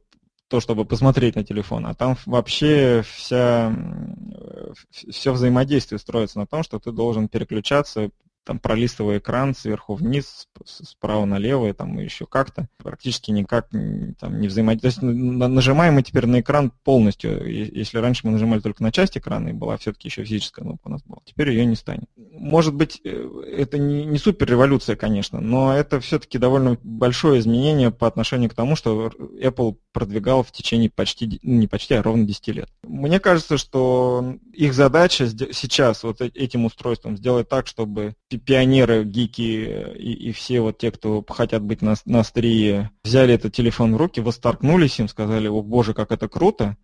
то, 0.53 0.59
чтобы 0.59 0.85
посмотреть 0.85 1.35
на 1.35 1.43
телефон, 1.43 1.87
а 1.87 1.95
там 1.95 2.15
вообще 2.27 3.03
вся, 3.15 3.75
все 5.09 5.31
взаимодействие 5.31 5.97
строится 5.97 6.37
на 6.37 6.45
том, 6.45 6.61
что 6.61 6.77
ты 6.77 6.91
должен 6.91 7.27
переключаться 7.27 8.11
там 8.43 8.59
пролистывая 8.59 9.19
экран 9.19 9.55
сверху 9.55 9.95
вниз, 9.95 10.47
справа 10.65 11.25
налево, 11.25 11.67
и 11.67 11.73
там 11.73 11.97
еще 11.97 12.25
как-то, 12.25 12.67
практически 12.77 13.31
никак 13.31 13.69
там, 13.69 14.39
не 14.39 14.47
взаимодействует. 14.47 14.83
То 14.83 15.07
есть 15.07 15.53
нажимаем 15.53 15.95
мы 15.95 16.03
теперь 16.03 16.25
на 16.25 16.41
экран 16.41 16.71
полностью. 16.83 17.45
Если 17.49 17.97
раньше 17.97 18.21
мы 18.25 18.31
нажимали 18.31 18.59
только 18.59 18.83
на 18.83 18.91
часть 18.91 19.17
экрана, 19.17 19.49
и 19.49 19.53
была 19.53 19.77
все-таки 19.77 20.07
еще 20.07 20.23
физическая 20.23 20.65
кнопка 20.65 20.87
у 20.87 20.91
нас 20.91 21.01
была, 21.03 21.19
теперь 21.25 21.49
ее 21.49 21.65
не 21.65 21.75
станет. 21.75 22.09
Может 22.15 22.73
быть, 22.73 22.99
э, 23.03 23.43
это 23.57 23.77
не, 23.77 24.05
не 24.05 24.17
супер 24.17 24.49
революция, 24.49 24.95
конечно, 24.95 25.39
но 25.39 25.75
это 25.75 25.99
все-таки 25.99 26.37
довольно 26.37 26.77
большое 26.83 27.39
изменение 27.39 27.91
по 27.91 28.07
отношению 28.07 28.49
к 28.49 28.53
тому, 28.53 28.75
что 28.75 29.07
Apple 29.41 29.77
продвигал 29.91 30.43
в 30.43 30.51
течение 30.51 30.89
почти, 30.89 31.39
ну, 31.43 31.59
не 31.59 31.67
почти, 31.67 31.93
а 31.93 32.03
ровно 32.03 32.25
10 32.25 32.47
лет. 32.49 32.69
Мне 32.83 33.19
кажется, 33.19 33.57
что 33.57 34.35
их 34.51 34.73
задача 34.73 35.27
сейчас 35.27 36.03
вот 36.03 36.21
э, 36.21 36.27
этим 36.33 36.65
устройством 36.65 37.17
сделать 37.17 37.47
так, 37.47 37.67
чтобы 37.67 38.15
пионеры, 38.37 39.03
гики 39.03 39.95
и, 39.97 40.13
и 40.29 40.31
все 40.31 40.61
вот 40.61 40.77
те, 40.77 40.91
кто 40.91 41.23
хотят 41.27 41.63
быть 41.63 41.81
на, 41.81 41.95
на 42.05 42.21
острие, 42.21 42.91
взяли 43.03 43.33
этот 43.33 43.53
телефон 43.53 43.95
в 43.95 43.97
руки, 43.97 44.19
восторгнулись 44.19 44.99
им, 44.99 45.07
сказали, 45.07 45.47
о 45.47 45.61
боже, 45.61 45.93
как 45.93 46.11
это 46.11 46.27
круто, 46.27 46.77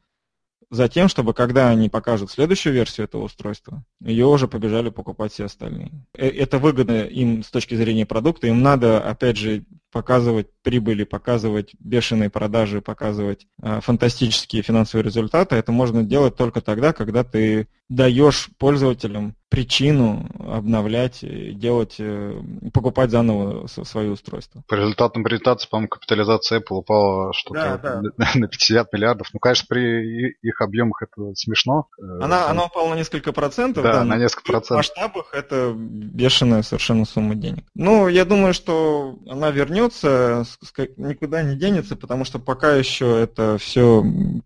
затем, 0.70 1.08
чтобы 1.08 1.34
когда 1.34 1.70
они 1.70 1.90
покажут 1.90 2.32
следующую 2.32 2.74
версию 2.74 3.06
этого 3.06 3.24
устройства, 3.24 3.84
ее 4.02 4.28
уже 4.28 4.48
побежали 4.48 4.90
покупать 4.90 5.34
все 5.34 5.46
остальные. 5.46 5.92
Э, 6.16 6.28
это 6.28 6.60
выгодно 6.60 7.04
им 7.04 7.44
с 7.44 7.50
точки 7.50 7.76
зрения 7.76 8.06
продукта, 8.06 8.48
им 8.48 8.62
надо, 8.62 9.00
опять 9.02 9.38
же, 9.38 9.64
показывать 9.92 10.48
прибыли, 10.62 11.04
показывать 11.04 11.72
бешеные 11.80 12.30
продажи, 12.30 12.82
показывать 12.82 13.48
э, 13.62 13.80
фантастические 13.82 14.62
финансовые 14.62 15.04
результаты. 15.04 15.56
Это 15.56 15.72
можно 15.72 16.04
делать 16.04 16.36
только 16.36 16.62
тогда, 16.62 16.94
когда 16.94 17.24
ты 17.24 17.68
даешь 17.90 18.50
пользователям 18.60 19.36
причину 19.50 20.30
обновлять, 20.40 21.20
делать, 21.58 21.96
э, 21.98 22.40
покупать 22.72 23.10
заново 23.10 23.66
свое 23.66 24.12
устройство. 24.12 24.64
По 24.68 24.76
результатам 24.76 25.24
презентации, 25.24 25.68
по-моему, 25.68 25.90
капитализация 25.90 26.60
Apple 26.60 26.78
упала 26.78 27.34
что-то 27.34 27.80
да, 27.82 28.02
да. 28.16 28.30
на 28.36 28.48
50 28.48 28.94
миллиардов. 28.94 29.30
Ну, 29.34 29.40
конечно, 29.40 29.66
при 29.68 30.30
их 30.42 30.62
объемах 30.62 31.02
это 31.02 31.34
смешно. 31.34 31.88
Э, 32.00 32.04
она, 32.24 32.42
Там... 32.42 32.52
она 32.52 32.66
упала 32.66 32.90
на 32.90 32.96
несколько 32.96 33.34
процентов. 33.34 33.84
Да, 33.84 33.94
да 33.94 34.04
на 34.04 34.18
несколько 34.18 34.44
процентов. 34.52 34.86
В 34.86 34.90
масштабах 34.90 35.34
это 35.34 35.74
бешеная 35.76 36.62
совершенно 36.62 37.06
сумма 37.06 37.34
денег. 37.34 37.64
Ну, 37.74 38.08
я 38.08 38.26
думаю, 38.26 38.54
что 38.54 39.18
она 39.28 39.50
вернется, 39.50 39.79
никуда 40.98 41.44
не 41.44 41.56
денется, 41.56 41.96
потому 41.96 42.26
что 42.26 42.40
пока 42.40 42.76
еще 42.76 43.20
это 43.20 43.58
все 43.58 44.04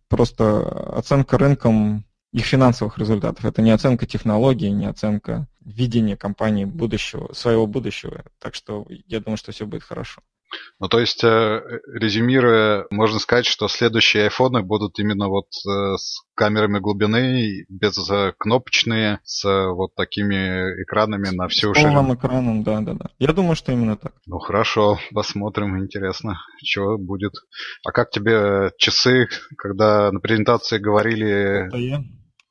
просто 0.07 0.97
оценка 0.97 1.37
рынком 1.37 2.05
их 2.31 2.45
финансовых 2.45 2.97
результатов. 2.97 3.45
Это 3.45 3.61
не 3.61 3.71
оценка 3.71 4.05
технологии, 4.05 4.69
не 4.69 4.87
оценка 4.87 5.47
видения 5.63 6.17
компании 6.17 6.65
будущего, 6.65 7.31
своего 7.33 7.67
будущего. 7.67 8.23
Так 8.39 8.55
что 8.55 8.85
я 9.07 9.19
думаю, 9.19 9.37
что 9.37 9.51
все 9.51 9.65
будет 9.65 9.83
хорошо. 9.83 10.21
Ну, 10.79 10.87
то 10.87 10.99
есть, 10.99 11.23
э, 11.23 11.61
резюмируя, 11.93 12.85
можно 12.89 13.19
сказать, 13.19 13.45
что 13.45 13.67
следующие 13.67 14.23
айфоны 14.23 14.61
будут 14.61 14.99
именно 14.99 15.27
вот 15.27 15.47
э, 15.65 15.97
с 15.97 16.21
камерами 16.35 16.79
глубины, 16.79 17.65
без 17.69 18.09
э, 18.09 18.33
кнопочные, 18.37 19.19
с 19.23 19.43
вот 19.45 19.95
такими 19.95 20.83
экранами 20.83 21.29
на 21.35 21.47
всю 21.47 21.73
ширину. 21.73 21.91
С 21.91 21.93
полным 21.93 22.15
экраном, 22.15 22.63
да, 22.63 22.81
да, 22.81 22.93
да. 22.93 23.09
Я 23.19 23.33
думаю, 23.33 23.55
что 23.55 23.71
именно 23.71 23.95
так. 23.95 24.13
Ну, 24.25 24.39
хорошо, 24.39 24.99
посмотрим, 25.13 25.79
интересно, 25.79 26.39
что 26.63 26.97
будет. 26.97 27.33
А 27.85 27.91
как 27.91 28.09
тебе 28.09 28.71
часы, 28.77 29.27
когда 29.57 30.11
на 30.11 30.19
презентации 30.19 30.79
говорили... 30.79 31.69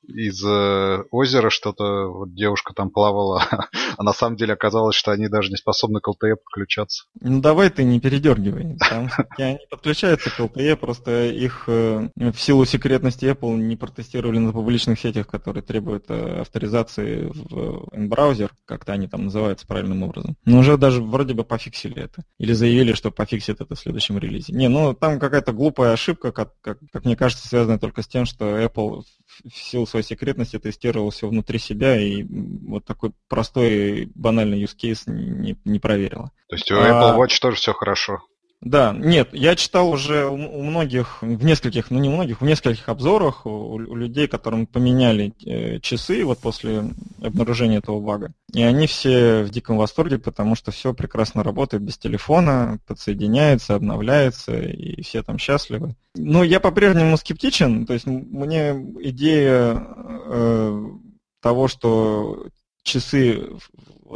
Из 0.06 0.42
э, 0.44 1.04
озера 1.10 1.50
что-то, 1.50 2.08
вот 2.08 2.34
девушка 2.34 2.74
там 2.74 2.90
плавала, 2.90 3.44
а 3.96 4.02
на 4.02 4.12
самом 4.12 4.36
деле 4.36 4.54
оказалось, 4.54 4.96
что 4.96 5.12
они 5.12 5.28
даже 5.28 5.50
не 5.50 5.56
способны 5.56 6.00
к 6.00 6.08
LTE 6.08 6.36
подключаться. 6.36 7.04
Ну 7.20 7.40
давай 7.40 7.70
ты 7.70 7.84
не 7.84 8.00
передергивай. 8.00 8.76
Там 8.78 9.10
они 9.38 9.58
подключаются 9.70 10.30
к 10.30 10.40
LTE, 10.40 10.76
просто 10.76 11.26
их 11.26 11.64
э, 11.68 12.08
в 12.16 12.36
силу 12.36 12.64
секретности 12.64 13.26
Apple 13.26 13.56
не 13.56 13.76
протестировали 13.76 14.38
на 14.38 14.52
публичных 14.52 14.98
сетях, 14.98 15.26
которые 15.28 15.62
требуют 15.62 16.06
э, 16.08 16.40
авторизации 16.40 17.30
в 17.32 17.88
браузер, 17.92 18.50
как-то 18.64 18.92
они 18.92 19.06
там 19.06 19.24
называются 19.24 19.66
правильным 19.66 20.02
образом. 20.02 20.36
Но 20.44 20.58
уже 20.58 20.76
даже 20.76 21.02
вроде 21.02 21.34
бы 21.34 21.44
пофиксили 21.44 22.02
это. 22.02 22.24
Или 22.38 22.52
заявили, 22.52 22.92
что 22.92 23.10
пофиксят 23.10 23.60
это 23.60 23.74
в 23.74 23.78
следующем 23.78 24.18
релизе. 24.18 24.52
Не, 24.52 24.68
ну 24.68 24.94
там 24.94 25.18
какая-то 25.18 25.52
глупая 25.52 25.92
ошибка, 25.92 26.32
как, 26.32 26.52
как, 26.60 26.78
как 26.92 27.04
мне 27.04 27.16
кажется, 27.16 27.46
связанная 27.46 27.78
только 27.78 28.02
с 28.02 28.08
тем, 28.08 28.24
что 28.24 28.58
Apple 28.58 29.02
в 29.44 29.56
силу 29.56 29.86
своей 29.86 30.04
секретности 30.04 30.58
тестировал 30.58 31.10
все 31.10 31.28
внутри 31.28 31.58
себя 31.58 32.00
и 32.00 32.22
вот 32.22 32.84
такой 32.84 33.12
простой 33.28 34.10
банальный 34.14 34.62
use 34.62 34.76
case 34.76 35.02
не, 35.06 35.56
не 35.64 35.78
проверила. 35.78 36.30
То 36.48 36.56
есть 36.56 36.70
у 36.70 36.74
Apple 36.74 37.12
а 37.12 37.16
Watch 37.16 37.40
тоже 37.40 37.56
все 37.56 37.72
хорошо? 37.72 38.22
Да, 38.62 38.94
нет, 38.96 39.30
я 39.32 39.56
читал 39.56 39.90
уже 39.90 40.26
у 40.26 40.62
многих, 40.62 41.20
в 41.20 41.44
нескольких, 41.44 41.90
ну 41.90 41.98
не 41.98 42.08
у 42.08 42.12
многих, 42.12 42.40
в 42.40 42.44
нескольких 42.44 42.88
обзорах 42.88 43.44
у, 43.44 43.50
у 43.50 43.96
людей, 43.96 44.28
которым 44.28 44.68
поменяли 44.68 45.34
э, 45.44 45.80
часы 45.80 46.24
вот 46.24 46.38
после 46.38 46.84
обнаружения 47.20 47.78
этого 47.78 48.00
бага. 48.00 48.32
И 48.54 48.62
они 48.62 48.86
все 48.86 49.42
в 49.42 49.50
диком 49.50 49.78
восторге, 49.78 50.18
потому 50.18 50.54
что 50.54 50.70
все 50.70 50.94
прекрасно 50.94 51.42
работает 51.42 51.82
без 51.82 51.98
телефона, 51.98 52.78
подсоединяется, 52.86 53.74
обновляется, 53.74 54.56
и 54.56 55.02
все 55.02 55.24
там 55.24 55.38
счастливы. 55.38 55.96
Но 56.14 56.44
я 56.44 56.60
по-прежнему 56.60 57.16
скептичен, 57.16 57.84
то 57.84 57.94
есть 57.94 58.06
мне 58.06 58.74
идея 59.00 59.84
э, 60.24 60.84
того, 61.40 61.66
что 61.66 62.46
часы 62.84 63.42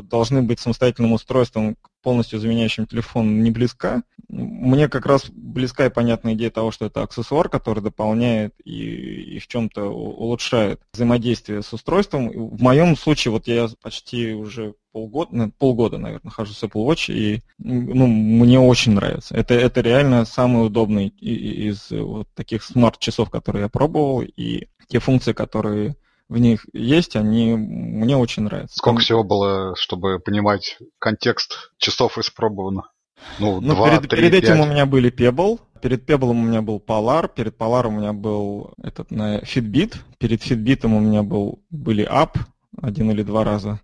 должны 0.02 0.42
быть 0.42 0.60
самостоятельным 0.60 1.12
устройством, 1.12 1.76
полностью 2.02 2.38
заменяющим 2.38 2.86
телефон, 2.86 3.42
не 3.42 3.50
близка. 3.50 4.02
Мне 4.28 4.88
как 4.88 5.06
раз 5.06 5.26
близка 5.28 5.86
и 5.86 5.90
понятная 5.90 6.34
идея 6.34 6.50
того, 6.50 6.70
что 6.70 6.86
это 6.86 7.02
аксессуар, 7.02 7.48
который 7.48 7.82
дополняет 7.82 8.54
и, 8.64 9.36
и 9.36 9.38
в 9.38 9.48
чем-то 9.48 9.84
улучшает 9.86 10.80
взаимодействие 10.92 11.62
с 11.62 11.72
устройством. 11.72 12.30
В 12.30 12.62
моем 12.62 12.96
случае, 12.96 13.32
вот 13.32 13.48
я 13.48 13.68
почти 13.82 14.34
уже 14.34 14.74
полгода, 14.92 15.30
ну, 15.32 15.50
полгода, 15.50 15.98
наверное, 15.98 16.26
нахожусь 16.26 16.58
с 16.58 16.62
Apple 16.62 16.86
Watch, 16.86 17.12
и 17.12 17.42
ну, 17.58 18.06
мне 18.06 18.60
очень 18.60 18.92
нравится. 18.92 19.34
Это, 19.34 19.54
это 19.54 19.80
реально 19.80 20.24
самый 20.24 20.64
удобный 20.64 21.08
из 21.08 21.90
вот 21.90 22.28
таких 22.34 22.62
смарт-часов, 22.62 23.30
которые 23.30 23.64
я 23.64 23.68
пробовал, 23.68 24.22
и 24.22 24.68
те 24.88 24.98
функции, 24.98 25.32
которые 25.32 25.96
в 26.28 26.38
них 26.38 26.66
есть, 26.72 27.16
они 27.16 27.54
мне 27.54 28.16
очень 28.16 28.44
нравятся. 28.44 28.76
Сколько 28.76 28.98
Там... 28.98 29.04
всего 29.04 29.24
было, 29.24 29.76
чтобы 29.76 30.18
понимать 30.18 30.78
контекст 30.98 31.72
часов 31.78 32.18
испробовано? 32.18 32.90
Ну, 33.38 33.60
ну 33.60 33.74
2, 33.74 33.98
перед, 33.98 34.10
3, 34.10 34.20
перед 34.20 34.34
этим 34.34 34.60
у 34.60 34.66
меня 34.66 34.86
были 34.86 35.10
Pebble, 35.10 35.60
перед 35.80 36.08
Pebble 36.08 36.30
у 36.30 36.34
меня 36.34 36.62
был 36.62 36.82
Polar, 36.84 37.30
перед 37.34 37.56
Polar 37.56 37.86
у 37.86 37.90
меня 37.90 38.12
был 38.12 38.74
этот 38.82 39.10
на 39.10 39.38
Fitbit, 39.38 39.96
перед 40.18 40.42
Fitbit 40.42 40.86
у 40.86 41.00
меня 41.00 41.22
был 41.22 41.62
были 41.70 42.04
Up 42.04 42.36
один 42.80 43.10
или 43.10 43.22
два 43.22 43.44
раза. 43.44 43.80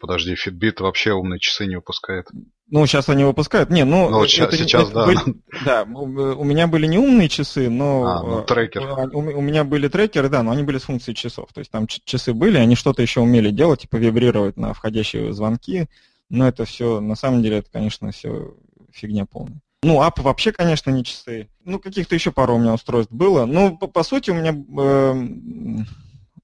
Подожди, 0.00 0.34
Fitbit 0.34 0.82
вообще 0.82 1.12
умные 1.12 1.38
часы 1.38 1.66
не 1.66 1.76
выпускает. 1.76 2.26
Ну, 2.72 2.86
сейчас 2.86 3.10
они 3.10 3.22
выпускают. 3.22 3.68
Не, 3.68 3.84
ну, 3.84 4.08
ну 4.08 4.26
сейчас, 4.26 4.48
это, 4.48 4.56
сейчас 4.56 4.84
это 4.84 4.94
да. 4.94 5.04
Были, 5.06 5.18
да, 5.62 5.82
у 5.84 6.42
меня 6.42 6.66
были 6.66 6.86
не 6.86 6.96
умные 6.96 7.28
часы, 7.28 7.68
но... 7.68 8.04
А, 8.06 8.22
ну, 8.22 8.42
трекер. 8.44 8.82
У, 9.12 9.18
у 9.18 9.40
меня 9.42 9.62
были 9.64 9.88
трекеры, 9.88 10.30
да, 10.30 10.42
но 10.42 10.52
они 10.52 10.62
были 10.62 10.78
с 10.78 10.84
функцией 10.84 11.14
часов. 11.14 11.52
То 11.52 11.58
есть 11.58 11.70
там 11.70 11.86
часы 11.86 12.32
были, 12.32 12.56
они 12.56 12.74
что-то 12.74 13.02
еще 13.02 13.20
умели 13.20 13.50
делать, 13.50 13.82
типа 13.82 13.96
вибрировать 13.96 14.56
на 14.56 14.72
входящие 14.72 15.34
звонки. 15.34 15.86
Но 16.30 16.48
это 16.48 16.64
все, 16.64 17.00
на 17.00 17.14
самом 17.14 17.42
деле, 17.42 17.58
это, 17.58 17.70
конечно, 17.70 18.10
все 18.10 18.54
фигня 18.90 19.26
полная. 19.26 19.60
Ну, 19.82 20.00
ап 20.00 20.20
вообще, 20.20 20.50
конечно, 20.50 20.90
не 20.90 21.04
часы. 21.04 21.50
Ну, 21.66 21.78
каких-то 21.78 22.14
еще 22.14 22.32
пару 22.32 22.54
у 22.54 22.58
меня 22.58 22.72
устройств 22.72 23.12
было. 23.12 23.44
Ну, 23.44 23.76
по, 23.76 23.86
по 23.86 24.02
сути, 24.02 24.30
у 24.30 24.34
меня 24.34 24.54
э, 24.54 25.84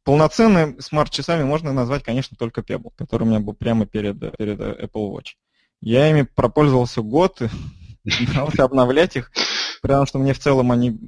полноценными 0.05 0.79
смарт-часами 0.79 1.45
можно 1.45 1.73
назвать, 1.73 2.03
конечно, 2.03 2.37
только 2.38 2.61
Pebble, 2.61 2.93
который 2.97 3.23
у 3.23 3.27
меня 3.27 3.41
был 3.41 3.55
прямо 3.55 3.87
перед, 3.87 4.19
перед 4.37 4.61
Apple 4.61 5.11
Watch. 5.11 5.29
Я 5.81 6.11
ими 6.11 6.23
пропользовался 6.23 7.03
год, 7.03 7.41
пытался 8.05 8.64
обновлять 8.64 9.17
их, 9.17 9.31
потому 9.81 10.07
что 10.07 10.19
мне 10.19 10.33
в 10.33 10.38
целом 10.38 10.73
они 10.73 10.99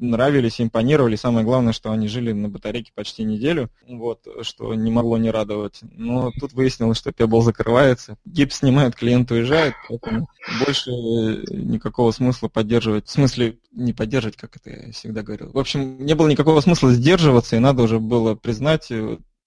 нравились, 0.00 0.60
импонировали. 0.60 1.16
Самое 1.16 1.44
главное, 1.44 1.72
что 1.72 1.90
они 1.90 2.08
жили 2.08 2.32
на 2.32 2.48
батарейке 2.48 2.92
почти 2.94 3.24
неделю, 3.24 3.70
вот, 3.86 4.26
что 4.42 4.74
не 4.74 4.90
могло 4.90 5.18
не 5.18 5.30
радовать. 5.30 5.80
Но 5.82 6.30
тут 6.38 6.52
выяснилось, 6.52 6.98
что 6.98 7.10
Pebble 7.10 7.42
закрывается, 7.42 8.16
гипс 8.24 8.58
снимают, 8.58 8.94
клиент 8.94 9.30
уезжает, 9.30 9.74
поэтому 9.88 10.28
больше 10.64 10.90
никакого 10.90 12.10
смысла 12.12 12.48
поддерживать, 12.48 13.06
в 13.06 13.10
смысле 13.10 13.58
не 13.72 13.92
поддерживать, 13.92 14.36
как 14.36 14.56
это 14.56 14.70
я 14.70 14.92
всегда 14.92 15.22
говорил. 15.22 15.52
В 15.52 15.58
общем, 15.58 16.04
не 16.04 16.14
было 16.14 16.28
никакого 16.28 16.60
смысла 16.60 16.92
сдерживаться, 16.92 17.56
и 17.56 17.60
надо 17.60 17.82
уже 17.82 17.98
было 17.98 18.34
признать 18.34 18.90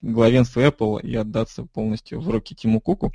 главенство 0.00 0.60
Apple 0.60 1.00
и 1.02 1.14
отдаться 1.14 1.64
полностью 1.64 2.20
в 2.20 2.28
руки 2.28 2.54
Тиму 2.54 2.80
Куку 2.80 3.12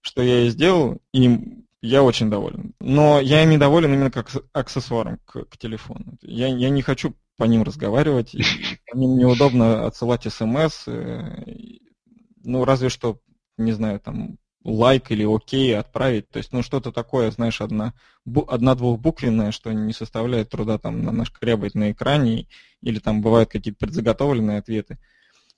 что 0.00 0.22
я 0.22 0.46
и 0.46 0.50
сделал, 0.50 1.00
и 1.12 1.64
я 1.80 2.02
очень 2.02 2.30
доволен. 2.30 2.74
Но 2.80 3.20
я 3.20 3.42
ими 3.42 3.56
доволен 3.56 3.94
именно 3.94 4.10
как 4.10 4.30
аксессуаром 4.52 5.18
к, 5.24 5.44
к 5.44 5.56
телефону. 5.58 6.18
Я, 6.22 6.48
я 6.48 6.70
не 6.70 6.82
хочу 6.82 7.14
по 7.36 7.44
ним 7.44 7.62
разговаривать, 7.62 8.34
и 8.34 8.42
по 8.90 8.96
ним 8.96 9.16
неудобно 9.16 9.86
отсылать 9.86 10.24
смс. 10.24 10.88
Э, 10.88 11.44
ну, 12.44 12.64
разве 12.64 12.88
что, 12.88 13.20
не 13.56 13.72
знаю, 13.72 14.00
там 14.00 14.38
лайк 14.64 15.10
или 15.10 15.24
окей 15.24 15.76
отправить. 15.76 16.28
То 16.30 16.38
есть, 16.38 16.52
ну, 16.52 16.62
что-то 16.62 16.92
такое, 16.92 17.30
знаешь, 17.30 17.60
одна, 17.60 17.94
одна-двухбуквенная, 18.26 19.52
что 19.52 19.72
не 19.72 19.92
составляет 19.92 20.50
труда 20.50 20.78
там 20.78 21.02
нашкрябать 21.02 21.74
на 21.74 21.92
экране, 21.92 22.48
или 22.82 22.98
там 22.98 23.22
бывают 23.22 23.50
какие-то 23.50 23.78
предзаготовленные 23.78 24.58
ответы. 24.58 24.98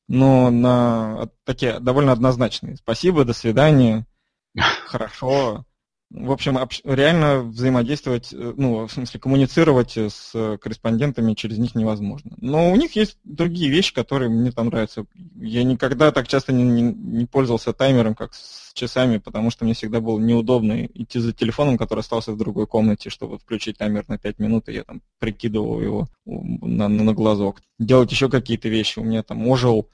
Но 0.06 0.50
на 0.50 1.30
такие 1.44 1.78
довольно 1.80 2.12
однозначные. 2.12 2.76
Спасибо, 2.76 3.24
до 3.24 3.32
свидания, 3.32 4.06
хорошо. 4.86 5.64
В 6.10 6.32
общем, 6.32 6.58
реально 6.82 7.44
взаимодействовать, 7.44 8.32
э, 8.32 8.54
ну, 8.56 8.88
в 8.88 8.92
смысле, 8.92 9.20
коммуницировать 9.20 9.96
с 9.96 10.58
корреспондентами 10.60 11.34
через 11.34 11.58
них 11.58 11.76
невозможно. 11.76 12.32
Но 12.40 12.72
у 12.72 12.74
них 12.76 12.96
есть 12.96 13.16
другие 13.22 13.70
вещи, 13.70 13.94
которые 13.94 14.28
мне 14.28 14.50
там 14.50 14.66
нравятся. 14.66 15.06
Я 15.36 15.62
никогда 15.62 16.10
так 16.10 16.26
часто 16.26 16.52
не, 16.52 16.64
не, 16.64 16.82
не 16.82 17.26
пользовался 17.26 17.72
таймером, 17.72 18.16
как 18.16 18.34
с 18.34 18.72
часами, 18.72 19.18
потому 19.18 19.50
что 19.50 19.64
мне 19.64 19.74
всегда 19.74 20.00
было 20.00 20.18
неудобно 20.18 20.84
идти 20.86 21.20
за 21.20 21.32
телефоном, 21.32 21.78
который 21.78 22.00
остался 22.00 22.32
в 22.32 22.36
другой 22.36 22.66
комнате, 22.66 23.08
чтобы 23.08 23.38
включить 23.38 23.78
таймер 23.78 24.04
на 24.08 24.18
5 24.18 24.40
минут, 24.40 24.68
и 24.68 24.72
я 24.72 24.82
там 24.82 25.02
прикидывал 25.20 25.80
его 25.80 26.08
на, 26.24 26.88
на 26.88 27.14
глазок. 27.14 27.62
Делать 27.78 28.10
еще 28.10 28.28
какие-то 28.28 28.68
вещи. 28.68 28.98
У 28.98 29.04
меня 29.04 29.22
там 29.22 29.46
ожил 29.46 29.88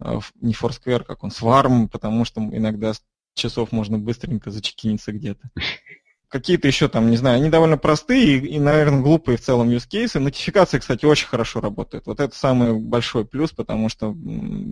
э, 0.00 0.18
не 0.40 0.52
Foursquare, 0.52 1.04
как 1.04 1.22
он, 1.22 1.30
Swarm, 1.30 1.86
потому 1.86 2.24
что 2.24 2.40
иногда 2.40 2.92
часов 3.34 3.72
можно 3.72 3.98
быстренько 3.98 4.50
зачекиниться 4.50 5.12
где-то. 5.12 5.50
Какие-то 6.30 6.68
еще 6.68 6.88
там, 6.88 7.10
не 7.10 7.16
знаю, 7.16 7.36
они 7.36 7.50
довольно 7.50 7.76
простые 7.76 8.38
и, 8.38 8.54
и, 8.54 8.58
наверное, 8.60 9.00
глупые 9.00 9.36
в 9.36 9.40
целом 9.40 9.68
use 9.68 9.88
cases. 9.90 10.20
Нотификации, 10.20 10.78
кстати, 10.78 11.04
очень 11.04 11.26
хорошо 11.26 11.60
работают. 11.60 12.06
Вот 12.06 12.20
это 12.20 12.34
самый 12.36 12.78
большой 12.78 13.24
плюс, 13.24 13.50
потому 13.50 13.88
что 13.88 14.16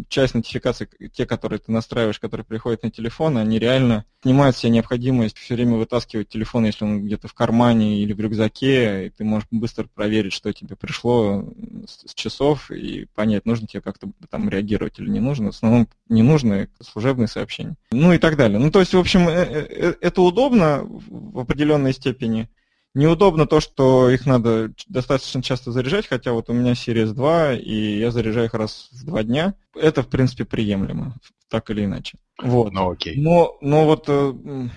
часть 0.08 0.34
нотификаций, 0.34 0.88
те, 1.12 1.26
которые 1.26 1.58
ты 1.58 1.72
настраиваешь, 1.72 2.20
которые 2.20 2.44
приходят 2.44 2.84
на 2.84 2.90
телефон, 2.90 3.38
они 3.38 3.58
реально 3.58 4.04
снимают 4.22 4.56
себе 4.56 4.70
необходимость 4.70 5.36
все 5.38 5.54
время 5.54 5.76
вытаскивать 5.76 6.28
телефон, 6.28 6.64
если 6.64 6.84
он 6.84 7.04
где-то 7.04 7.28
в 7.28 7.34
кармане 7.34 8.00
или 8.00 8.12
в 8.12 8.20
рюкзаке, 8.20 9.06
и 9.06 9.10
ты 9.10 9.24
можешь 9.24 9.48
быстро 9.50 9.86
проверить, 9.92 10.32
что 10.32 10.52
тебе 10.52 10.76
пришло 10.76 11.44
с, 11.86 12.10
с 12.10 12.14
часов 12.14 12.70
и 12.70 13.06
понять, 13.14 13.46
нужно 13.46 13.66
тебе 13.66 13.80
как-то 13.80 14.10
там 14.30 14.48
реагировать 14.48 14.98
или 14.98 15.08
не 15.08 15.20
нужно. 15.20 15.46
В 15.46 15.56
основном 15.56 15.88
не 16.08 16.22
нужно 16.22 16.68
служебные 16.80 17.28
сообщения. 17.28 17.76
Ну 17.90 18.12
и 18.12 18.18
так 18.18 18.36
далее. 18.36 18.58
Ну, 18.58 18.70
то 18.70 18.80
есть, 18.80 18.94
в 18.94 18.98
общем, 18.98 19.28
э, 19.28 19.32
э, 19.32 19.66
э, 19.68 19.94
это 20.00 20.22
удобно 20.22 20.84
определенной 21.48 21.92
степени. 21.92 22.48
Неудобно 22.94 23.46
то, 23.46 23.60
что 23.60 24.10
их 24.10 24.26
надо 24.26 24.72
достаточно 24.88 25.42
часто 25.42 25.72
заряжать, 25.72 26.06
хотя 26.06 26.32
вот 26.32 26.48
у 26.50 26.52
меня 26.52 26.72
Series 26.72 27.12
2, 27.12 27.54
и 27.54 27.98
я 27.98 28.10
заряжаю 28.10 28.46
их 28.46 28.54
раз 28.54 28.88
в 28.92 29.04
два 29.04 29.22
дня. 29.22 29.54
Это, 29.74 30.02
в 30.02 30.08
принципе, 30.08 30.44
приемлемо. 30.44 31.14
так 31.48 31.70
или 31.70 31.84
иначе. 31.84 32.18
Вот. 32.42 32.72
Ну, 32.72 32.90
окей. 32.90 33.16
Но, 33.16 33.56
но 33.60 33.84
вот 33.84 34.04
э, 34.08 34.32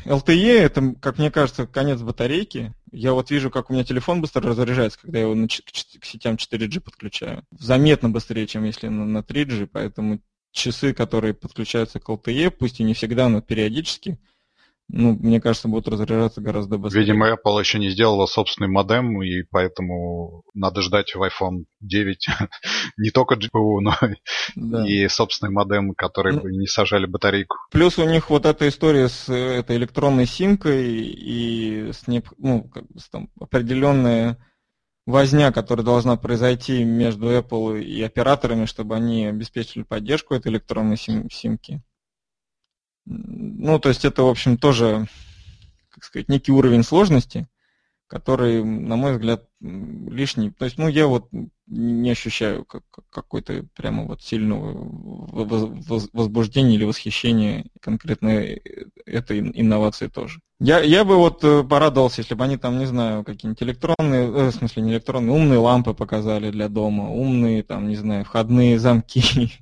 LTE, 0.05 0.59
это, 0.59 0.95
как 1.01 1.17
мне 1.17 1.31
кажется, 1.31 1.67
конец 1.67 2.01
батарейки. 2.01 2.73
Я 2.91 3.13
вот 3.13 3.31
вижу, 3.31 3.49
как 3.49 3.69
у 3.69 3.73
меня 3.73 3.83
телефон 3.83 4.21
быстро 4.21 4.41
разряжается, 4.41 4.99
когда 4.99 5.19
я 5.19 5.25
его 5.25 5.35
на, 5.35 5.47
к, 5.47 5.51
к 5.51 6.05
сетям 6.05 6.35
4G 6.35 6.79
подключаю. 6.79 7.43
Заметно 7.57 8.09
быстрее, 8.09 8.47
чем 8.47 8.63
если 8.63 8.87
на, 8.87 9.05
на 9.05 9.19
3G, 9.19 9.67
поэтому 9.67 10.21
часы, 10.51 10.93
которые 10.93 11.33
подключаются 11.33 11.99
к 11.99 12.09
LTE, 12.09 12.51
пусть 12.51 12.79
и 12.79 12.83
не 12.83 12.93
всегда, 12.93 13.29
но 13.29 13.41
периодически, 13.41 14.19
ну, 14.93 15.13
мне 15.13 15.39
кажется, 15.39 15.69
будут 15.69 15.87
разряжаться 15.87 16.41
гораздо 16.41 16.77
быстрее. 16.77 17.01
Видимо, 17.01 17.29
Apple 17.31 17.59
еще 17.59 17.79
не 17.79 17.89
сделала 17.89 18.25
собственный 18.25 18.69
модем, 18.69 19.21
и 19.23 19.43
поэтому 19.49 20.43
надо 20.53 20.81
ждать 20.81 21.15
в 21.15 21.23
iPhone 21.23 21.63
9 21.79 22.27
не 22.97 23.09
только 23.11 23.35
GPU, 23.35 23.79
но 23.79 23.95
да. 24.55 24.85
и 24.85 25.07
собственный 25.07 25.51
модем, 25.51 25.93
который 25.93 26.33
ну, 26.33 26.41
бы 26.41 26.51
не 26.51 26.67
сажали 26.67 27.05
батарейку. 27.05 27.55
Плюс 27.71 27.97
у 27.99 28.05
них 28.05 28.29
вот 28.29 28.45
эта 28.45 28.67
история 28.67 29.07
с 29.07 29.29
э, 29.29 29.59
этой 29.59 29.77
электронной 29.77 30.25
симкой 30.25 30.93
и 30.97 31.91
с, 31.93 32.07
не, 32.07 32.21
ну, 32.37 32.63
как 32.63 32.83
бы, 32.83 32.99
там, 33.11 33.29
определенная 33.39 34.37
возня, 35.05 35.51
которая 35.53 35.85
должна 35.85 36.17
произойти 36.17 36.83
между 36.83 37.31
Apple 37.31 37.81
и 37.81 38.01
операторами, 38.01 38.65
чтобы 38.65 38.95
они 38.95 39.25
обеспечили 39.25 39.83
поддержку 39.83 40.33
этой 40.35 40.51
электронной 40.51 40.97
сим 40.97 41.29
симки. 41.29 41.81
Ну, 43.05 43.79
то 43.79 43.89
есть 43.89 44.05
это, 44.05 44.23
в 44.23 44.29
общем, 44.29 44.57
тоже, 44.57 45.07
как 45.89 46.03
сказать, 46.03 46.29
некий 46.29 46.51
уровень 46.51 46.83
сложности, 46.83 47.47
который, 48.07 48.63
на 48.63 48.97
мой 48.97 49.13
взгляд, 49.13 49.47
лишний. 49.61 50.51
То 50.51 50.65
есть, 50.65 50.77
ну, 50.77 50.89
я 50.89 51.07
вот 51.07 51.29
не 51.67 52.11
ощущаю 52.11 52.65
какой-то 53.09 53.65
прямо 53.73 54.03
вот 54.05 54.21
сильного 54.21 54.73
возбуждения 56.11 56.75
или 56.75 56.83
восхищения 56.83 57.65
конкретно 57.79 58.29
этой 59.05 59.39
инновации 59.39 60.07
тоже. 60.07 60.41
Я, 60.59 60.79
я 60.81 61.05
бы 61.05 61.15
вот 61.15 61.43
э, 61.43 61.63
порадовался, 61.63 62.21
если 62.21 62.35
бы 62.35 62.43
они 62.43 62.57
там, 62.57 62.77
не 62.77 62.85
знаю, 62.85 63.23
какие-нибудь 63.23 63.63
электронные, 63.63 64.27
э, 64.27 64.47
в 64.49 64.51
смысле 64.51 64.83
не 64.83 64.91
электронные, 64.91 65.31
умные 65.31 65.57
лампы 65.57 65.93
показали 65.93 66.51
для 66.51 66.67
дома, 66.67 67.09
умные, 67.09 67.63
там, 67.63 67.87
не 67.87 67.95
знаю, 67.95 68.25
входные 68.25 68.77
замки, 68.77 69.23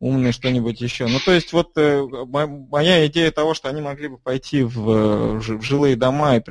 умные 0.00 0.32
что-нибудь 0.32 0.80
еще. 0.80 1.06
Ну, 1.06 1.18
то 1.24 1.32
есть 1.32 1.52
вот 1.52 1.76
э, 1.76 2.06
моя 2.26 3.06
идея 3.06 3.30
того, 3.30 3.54
что 3.54 3.68
они 3.68 3.80
могли 3.80 4.08
бы 4.08 4.18
пойти 4.18 4.62
в, 4.62 5.38
в 5.38 5.62
жилые 5.62 5.96
дома 5.96 6.36
и 6.36 6.42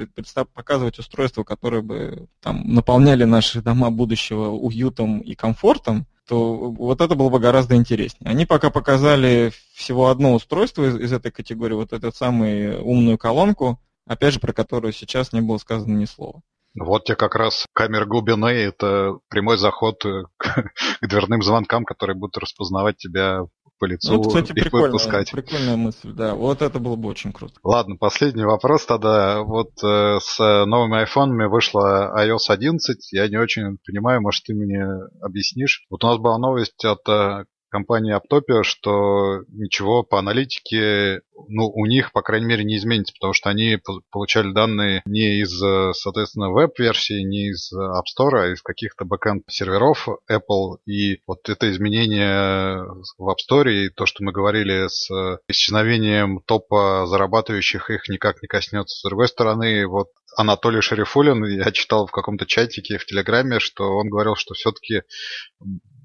показывать 0.53 0.99
устройства, 0.99 1.43
которые 1.43 1.81
бы 1.81 2.27
там 2.41 2.61
наполняли 2.73 3.23
наши 3.23 3.61
дома 3.61 3.89
будущего 3.89 4.49
уютом 4.49 5.19
и 5.19 5.33
комфортом, 5.33 6.05
то 6.27 6.71
вот 6.71 6.99
это 6.99 7.15
было 7.15 7.29
бы 7.29 7.39
гораздо 7.39 7.75
интереснее. 7.75 8.29
Они 8.29 8.45
пока 8.45 8.69
показали 8.69 9.53
всего 9.73 10.09
одно 10.09 10.33
устройство 10.33 10.85
из, 10.85 10.97
из 10.97 11.13
этой 11.13 11.31
категории, 11.31 11.75
вот 11.75 11.93
эту 11.93 12.11
самую 12.11 12.83
умную 12.83 13.17
колонку, 13.17 13.79
опять 14.05 14.33
же, 14.33 14.39
про 14.41 14.51
которую 14.51 14.91
сейчас 14.91 15.31
не 15.31 15.39
было 15.39 15.57
сказано 15.57 15.95
ни 15.95 16.05
слова. 16.05 16.41
Вот 16.75 17.05
тебе 17.05 17.15
как 17.15 17.35
раз 17.35 17.65
камера 17.73 18.05
глубины– 18.05 18.45
это 18.47 19.17
прямой 19.29 19.57
заход 19.57 20.03
к, 20.03 20.37
к 21.01 21.07
дверным 21.07 21.41
звонкам, 21.41 21.85
которые 21.85 22.15
будут 22.15 22.37
распознавать 22.37 22.97
тебя 22.97 23.45
по 23.79 23.85
лицу 23.85 24.13
ну, 24.13 24.23
кстати, 24.23 24.53
и 24.53 24.69
выпускать. 24.69 25.31
Прикольная 25.31 25.75
мысль, 25.75 26.11
да. 26.11 26.35
Вот 26.35 26.61
это 26.61 26.79
было 26.79 26.95
бы 26.95 27.09
очень 27.09 27.31
круто. 27.31 27.53
Ладно, 27.63 27.95
последний 27.95 28.43
вопрос 28.43 28.85
тогда. 28.85 29.41
Вот 29.41 29.71
э, 29.83 30.17
с 30.19 30.65
новыми 30.65 30.99
айфонами 30.99 31.45
вышла 31.45 32.13
iOS 32.17 32.49
11. 32.49 33.13
Я 33.13 33.27
не 33.27 33.37
очень 33.37 33.77
понимаю, 33.85 34.21
может, 34.21 34.43
ты 34.45 34.53
мне 34.53 34.83
объяснишь. 35.21 35.85
Вот 35.89 36.03
у 36.03 36.07
нас 36.07 36.17
была 36.17 36.37
новость 36.37 36.83
от 36.85 37.07
э, 37.07 37.45
компании 37.69 38.15
Aptopia, 38.15 38.63
что 38.63 39.41
ничего 39.49 40.03
по 40.03 40.19
аналитике, 40.19 41.21
ну, 41.47 41.69
у 41.69 41.85
них, 41.85 42.11
по 42.11 42.21
крайней 42.21 42.45
мере, 42.45 42.63
не 42.63 42.77
изменится, 42.77 43.13
потому 43.13 43.33
что 43.33 43.49
они 43.49 43.77
получали 44.11 44.51
данные 44.51 45.01
не 45.05 45.41
из, 45.41 45.57
соответственно, 45.97 46.51
веб-версии, 46.51 47.21
не 47.21 47.49
из 47.49 47.71
App 47.73 48.03
Store, 48.17 48.39
а 48.39 48.53
из 48.53 48.61
каких-то 48.61 49.05
бэкэнд 49.05 49.43
серверов 49.49 50.07
Apple. 50.31 50.77
И 50.85 51.21
вот 51.27 51.47
это 51.49 51.69
изменение 51.71 52.83
в 53.17 53.29
App 53.29 53.37
Store 53.49 53.71
и 53.71 53.89
то, 53.89 54.05
что 54.05 54.23
мы 54.23 54.31
говорили 54.31 54.87
с 54.87 55.09
исчезновением 55.47 56.41
топа 56.45 57.05
зарабатывающих, 57.07 57.89
их 57.89 58.09
никак 58.09 58.41
не 58.41 58.47
коснется. 58.47 58.97
С 58.97 59.03
другой 59.03 59.27
стороны, 59.27 59.87
вот 59.87 60.07
Анатолий 60.35 60.81
Шарифулин, 60.81 61.43
я 61.45 61.71
читал 61.71 62.05
в 62.05 62.11
каком-то 62.11 62.45
чатике 62.45 62.97
в 62.97 63.05
Телеграме, 63.05 63.59
что 63.59 63.97
он 63.97 64.09
говорил, 64.09 64.35
что 64.35 64.53
все-таки 64.53 65.01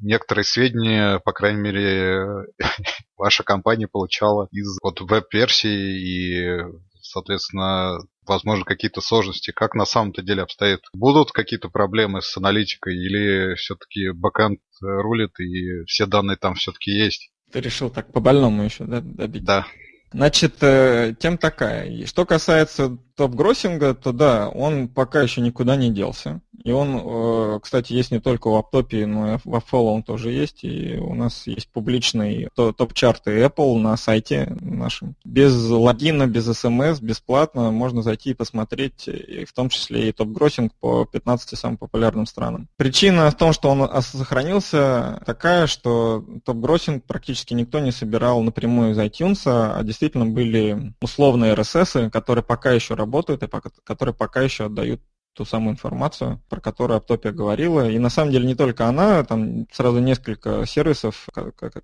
некоторые 0.03 0.45
сведения, 0.45 1.19
по 1.21 1.33
крайней 1.33 1.61
мере, 1.61 2.47
ваша 3.17 3.43
компания 3.43 3.89
получала 3.89 4.49
из 4.51 4.79
вот 4.83 5.01
веб-версии 5.01 5.71
и, 5.71 6.63
соответственно, 7.01 7.99
возможно, 8.27 8.65
какие-то 8.65 9.01
сложности. 9.01 9.53
Как 9.53 9.75
на 9.75 9.85
самом-то 9.85 10.23
деле 10.23 10.43
обстоит? 10.43 10.81
Будут 10.93 11.33
какие-то 11.33 11.69
проблемы 11.69 12.23
с 12.23 12.37
аналитикой 12.37 12.95
или 12.95 13.55
все-таки 13.55 14.11
бэкэнд 14.11 14.61
рулит 14.81 15.39
и 15.41 15.85
все 15.87 16.07
данные 16.07 16.37
там 16.37 16.55
все-таки 16.55 16.91
есть? 16.91 17.31
Ты 17.53 17.61
решил 17.61 17.91
так 17.91 18.13
по-больному 18.13 18.63
еще, 18.63 18.85
да, 18.85 19.01
добить? 19.01 19.45
Да. 19.45 19.67
Значит, 20.13 20.57
э, 20.63 21.15
тем 21.19 21.39
такая. 21.39 22.07
Что 22.07 22.27
касается 22.27 22.99
топ-гроссинга, 23.17 23.95
то 23.95 24.13
да, 24.13 24.49
он 24.49 24.89
пока 24.89 25.23
еще 25.23 25.41
никуда 25.41 25.77
не 25.77 25.91
делся. 25.91 26.41
И 26.65 26.71
он, 26.71 27.01
э, 27.05 27.59
кстати, 27.61 27.93
есть 27.93 28.11
не 28.11 28.21
только 28.21 28.49
в 28.49 28.55
Аптопе, 28.55 29.07
но 29.07 29.35
и 29.35 29.39
в 29.39 29.47
Apple 29.47 29.93
он 29.93 30.03
тоже 30.03 30.31
есть. 30.31 30.63
И 30.63 30.97
у 30.97 31.15
нас 31.15 31.47
есть 31.47 31.69
публичный 31.73 32.49
топ-чарты 32.55 33.43
Apple 33.43 33.79
на 33.79 33.97
сайте 33.97 34.57
нашем. 34.61 35.17
Без 35.25 35.55
логина, 35.69 36.27
без 36.27 36.45
смс, 36.57 37.01
бесплатно 37.01 37.71
можно 37.71 38.03
зайти 38.03 38.31
и 38.31 38.35
посмотреть, 38.35 39.09
и 39.09 39.45
в 39.45 39.53
том 39.53 39.69
числе 39.69 40.09
и 40.09 40.13
топ-гроссинг 40.13 40.73
по 40.79 41.05
15 41.05 41.59
самым 41.59 41.79
популярным 41.79 42.27
странам. 42.27 42.69
Причина 42.77 43.31
в 43.31 43.37
том, 43.37 43.53
что 43.53 43.71
он 43.71 43.89
сохранился 44.03 45.21
такая, 45.27 45.67
что 45.67 46.25
топ-гроссинг 46.45 47.05
практически 47.05 47.55
никто 47.55 47.81
не 47.81 47.91
собирал 47.91 48.41
напрямую 48.43 48.93
из 48.93 48.99
iTunes, 48.99 49.43
а 49.47 49.83
действительно 49.83 50.27
были 50.27 50.95
условные 51.01 51.55
RSS, 51.55 52.11
которые 52.11 52.45
пока 52.45 52.71
еще 52.73 52.95
работают 53.03 53.43
и 53.43 53.49
которые 53.85 54.15
пока 54.15 54.43
еще 54.43 54.67
отдают 54.67 55.01
ту 55.35 55.45
самую 55.45 55.73
информацию, 55.73 56.43
про 56.49 56.61
которую 56.61 56.99
Аптопия 56.99 57.33
говорила. 57.33 57.89
И 57.89 57.99
на 57.99 58.11
самом 58.11 58.33
деле 58.33 58.47
не 58.47 58.55
только 58.55 58.87
она, 58.87 59.25
там 59.25 59.67
сразу 59.73 59.99
несколько 59.99 60.67
сервисов, 60.67 61.27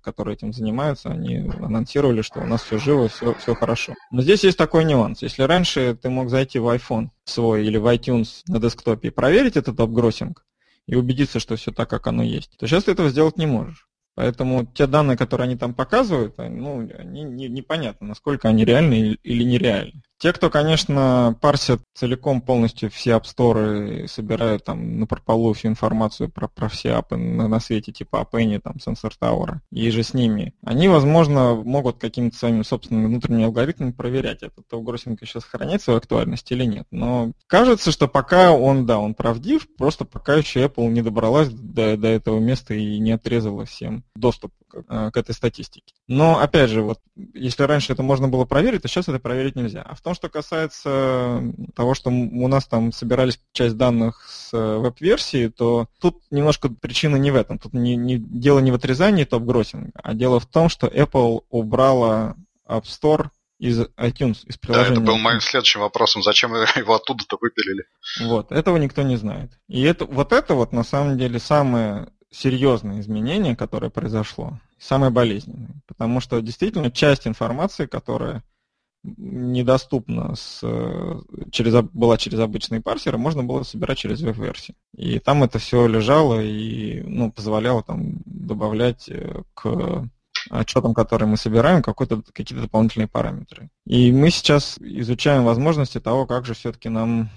которые 0.03 0.35
этим 0.35 0.53
занимаются, 0.53 1.09
они 1.09 1.49
анонсировали, 1.59 2.21
что 2.21 2.41
у 2.41 2.45
нас 2.45 2.61
все 2.61 2.77
живо, 2.77 3.07
все, 3.09 3.33
все 3.35 3.55
хорошо. 3.55 3.95
Но 4.11 4.21
здесь 4.21 4.43
есть 4.43 4.57
такой 4.57 4.85
нюанс. 4.85 5.21
Если 5.23 5.43
раньше 5.43 5.97
ты 5.99 6.09
мог 6.09 6.29
зайти 6.29 6.59
в 6.59 6.67
iPhone 6.67 7.09
свой 7.23 7.65
или 7.65 7.77
в 7.77 7.87
iTunes 7.87 8.41
на 8.47 8.59
десктопе 8.59 9.07
и 9.07 9.11
проверить 9.11 9.57
этот 9.57 9.79
апгроссинг, 9.79 10.45
и 10.85 10.95
убедиться, 10.95 11.39
что 11.39 11.55
все 11.55 11.71
так, 11.71 11.87
как 11.89 12.07
оно 12.07 12.23
есть, 12.23 12.57
то 12.57 12.65
сейчас 12.67 12.85
ты 12.85 12.91
этого 12.91 13.09
сделать 13.09 13.37
не 13.37 13.45
можешь. 13.45 13.87
Поэтому 14.15 14.65
те 14.65 14.87
данные, 14.87 15.17
которые 15.17 15.45
они 15.45 15.55
там 15.55 15.73
показывают, 15.73 16.37
ну, 16.39 16.79
они 16.97 17.23
не, 17.23 17.47
непонятно, 17.47 18.07
насколько 18.07 18.49
они 18.49 18.65
реальны 18.65 19.17
или 19.23 19.43
нереальны. 19.43 20.01
Те, 20.19 20.33
кто, 20.33 20.49
конечно, 20.49 21.37
парсят 21.39 21.81
целиком 21.93 22.41
полностью 22.41 22.91
все 22.91 23.11
App 23.11 24.03
и 24.03 24.07
собирают 24.07 24.65
там 24.65 24.99
на 24.99 25.07
прополу 25.07 25.53
всю 25.53 25.69
информацию 25.69 26.29
про, 26.29 26.49
про 26.49 26.67
все 26.67 26.91
апы 26.91 27.15
на, 27.15 27.47
на 27.47 27.61
свете, 27.61 27.93
типа 27.93 28.27
App 28.29 28.59
там, 28.59 28.75
Sensor 28.85 29.13
Tower, 29.21 29.59
и 29.71 29.89
же 29.91 30.03
с 30.03 30.13
ними, 30.13 30.53
они, 30.65 30.89
возможно, 30.89 31.55
могут 31.55 31.99
какими-то 31.99 32.37
своими 32.37 32.63
собственными 32.63 33.05
внутренними 33.05 33.45
алгоритмами 33.45 33.91
проверять, 33.91 34.43
этот 34.43 34.67
топ-гроссинг 34.67 35.21
еще 35.21 35.39
сохраняет 35.39 35.81
свою 35.81 35.99
актуальность 35.99 36.51
или 36.51 36.65
нет. 36.65 36.85
Но 36.91 37.31
кажется, 37.47 37.91
что 37.91 38.09
пока 38.09 38.51
он, 38.51 38.85
да, 38.85 38.99
он 38.99 39.13
правдив, 39.13 39.67
просто 39.77 40.03
пока 40.03 40.35
еще 40.35 40.65
Apple 40.65 40.89
не 40.89 41.01
добралась 41.01 41.49
до, 41.49 41.95
до 41.95 42.09
этого 42.09 42.39
места 42.39 42.73
и 42.73 42.99
не 42.99 43.13
отрезала 43.13 43.63
всем 43.65 44.03
доступ 44.15 44.51
к, 44.69 45.11
к 45.11 45.17
этой 45.17 45.33
статистике. 45.33 45.93
Но, 46.07 46.39
опять 46.39 46.69
же, 46.69 46.81
вот 46.81 46.99
если 47.33 47.63
раньше 47.63 47.93
это 47.93 48.03
можно 48.03 48.27
было 48.27 48.45
проверить, 48.45 48.81
то 48.81 48.87
сейчас 48.87 49.07
это 49.07 49.19
проверить 49.19 49.55
нельзя. 49.55 49.81
А 49.81 49.95
в 49.95 50.01
том, 50.01 50.13
что 50.13 50.29
касается 50.29 51.43
того, 51.75 51.93
что 51.93 52.09
у 52.09 52.47
нас 52.47 52.65
там 52.65 52.91
собирались 52.91 53.39
часть 53.51 53.77
данных 53.77 54.25
с 54.29 54.53
э, 54.53 54.77
веб-версии, 54.77 55.47
то 55.47 55.87
тут 55.99 56.21
немножко 56.31 56.69
причина 56.69 57.15
не 57.15 57.31
в 57.31 57.35
этом. 57.35 57.59
Тут 57.59 57.73
не, 57.73 57.95
не, 57.95 58.17
дело 58.17 58.59
не 58.59 58.71
в 58.71 58.75
отрезании 58.75 59.23
топ-гроссинга, 59.23 59.91
а 59.95 60.13
дело 60.13 60.39
в 60.39 60.45
том, 60.45 60.69
что 60.69 60.87
Apple 60.87 61.41
убрала 61.49 62.35
App 62.67 62.83
Store 62.83 63.29
из 63.59 63.81
iTunes, 63.81 64.37
из 64.45 64.57
приложения. 64.57 64.87
Да, 64.87 64.93
это 64.93 65.01
был 65.01 65.17
моим 65.17 65.41
следующим 65.41 65.81
вопросом, 65.81 66.23
зачем 66.23 66.53
его 66.75 66.95
оттуда-то 66.95 67.37
выпилили. 67.39 67.85
Вот, 68.21 68.51
этого 68.51 68.77
никто 68.77 69.01
не 69.03 69.17
знает. 69.17 69.51
И 69.67 69.81
это, 69.81 70.05
вот 70.05 70.31
это 70.31 70.53
вот 70.53 70.71
на 70.71 70.83
самом 70.83 71.17
деле 71.17 71.39
самое 71.39 72.09
серьезное 72.31 72.99
изменение, 72.99 73.55
которое 73.55 73.89
произошло, 73.89 74.59
самое 74.77 75.11
болезненное. 75.11 75.81
Потому 75.87 76.19
что 76.19 76.41
действительно 76.41 76.91
часть 76.91 77.27
информации, 77.27 77.85
которая 77.85 78.43
недоступна 79.03 80.35
с, 80.35 80.61
через, 81.51 81.73
была 81.93 82.17
через 82.17 82.39
обычные 82.39 82.81
парсеры, 82.81 83.17
можно 83.17 83.43
было 83.43 83.63
собирать 83.63 83.97
через 83.97 84.21
веб-версии. 84.21 84.75
И 84.95 85.19
там 85.19 85.43
это 85.43 85.57
все 85.57 85.87
лежало 85.87 86.41
и 86.41 87.01
ну, 87.01 87.31
позволяло 87.31 87.81
там 87.81 88.21
добавлять 88.25 89.07
э, 89.07 89.43
к 89.53 90.09
отчетам, 90.49 90.93
которые 90.93 91.29
мы 91.29 91.37
собираем, 91.37 91.81
какие-то 91.81 92.55
дополнительные 92.61 93.07
параметры. 93.07 93.69
И 93.85 94.11
мы 94.11 94.29
сейчас 94.31 94.77
изучаем 94.79 95.43
возможности 95.43 95.99
того, 95.99 96.25
как 96.25 96.45
же 96.45 96.53
все-таки 96.53 96.89
нам 96.89 97.29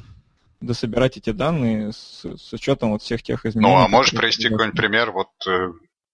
дособирать 0.63 1.17
эти 1.17 1.31
данные 1.31 1.93
с, 1.93 2.25
с 2.25 2.53
учетом 2.53 2.93
вот 2.93 3.03
всех 3.03 3.23
тех 3.23 3.45
изменений. 3.45 3.75
Ну, 3.75 3.81
а 3.81 3.89
можешь 3.89 4.13
привести 4.13 4.49
какой-нибудь 4.49 4.77
пример, 4.77 5.11
вот 5.11 5.29
э, 5.47 5.73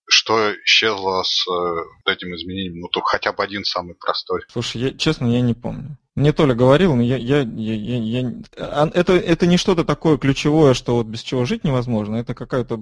что 0.08 0.52
исчезло 0.64 1.22
с 1.22 1.46
э, 1.46 2.10
этим 2.10 2.34
изменением? 2.34 2.80
Ну, 2.80 2.88
только 2.88 3.10
хотя 3.10 3.32
бы 3.32 3.44
один 3.44 3.64
самый 3.64 3.94
простой. 3.94 4.42
Слушай, 4.48 4.82
я, 4.82 4.90
честно, 4.92 5.26
я 5.26 5.40
не 5.40 5.54
помню. 5.54 5.98
Мне 6.18 6.32
Толя 6.32 6.54
говорил, 6.54 6.96
но 6.96 7.02
я, 7.02 7.16
я, 7.16 7.42
я, 7.42 7.74
я, 7.74 8.20
я... 8.20 8.32
А, 8.56 8.90
это, 8.92 9.12
это 9.12 9.46
не 9.46 9.56
что-то 9.56 9.84
такое 9.84 10.18
ключевое, 10.18 10.74
что 10.74 10.96
вот 10.96 11.06
без 11.06 11.20
чего 11.20 11.44
жить 11.44 11.62
невозможно. 11.62 12.16
Это 12.16 12.34
какая-то, 12.34 12.80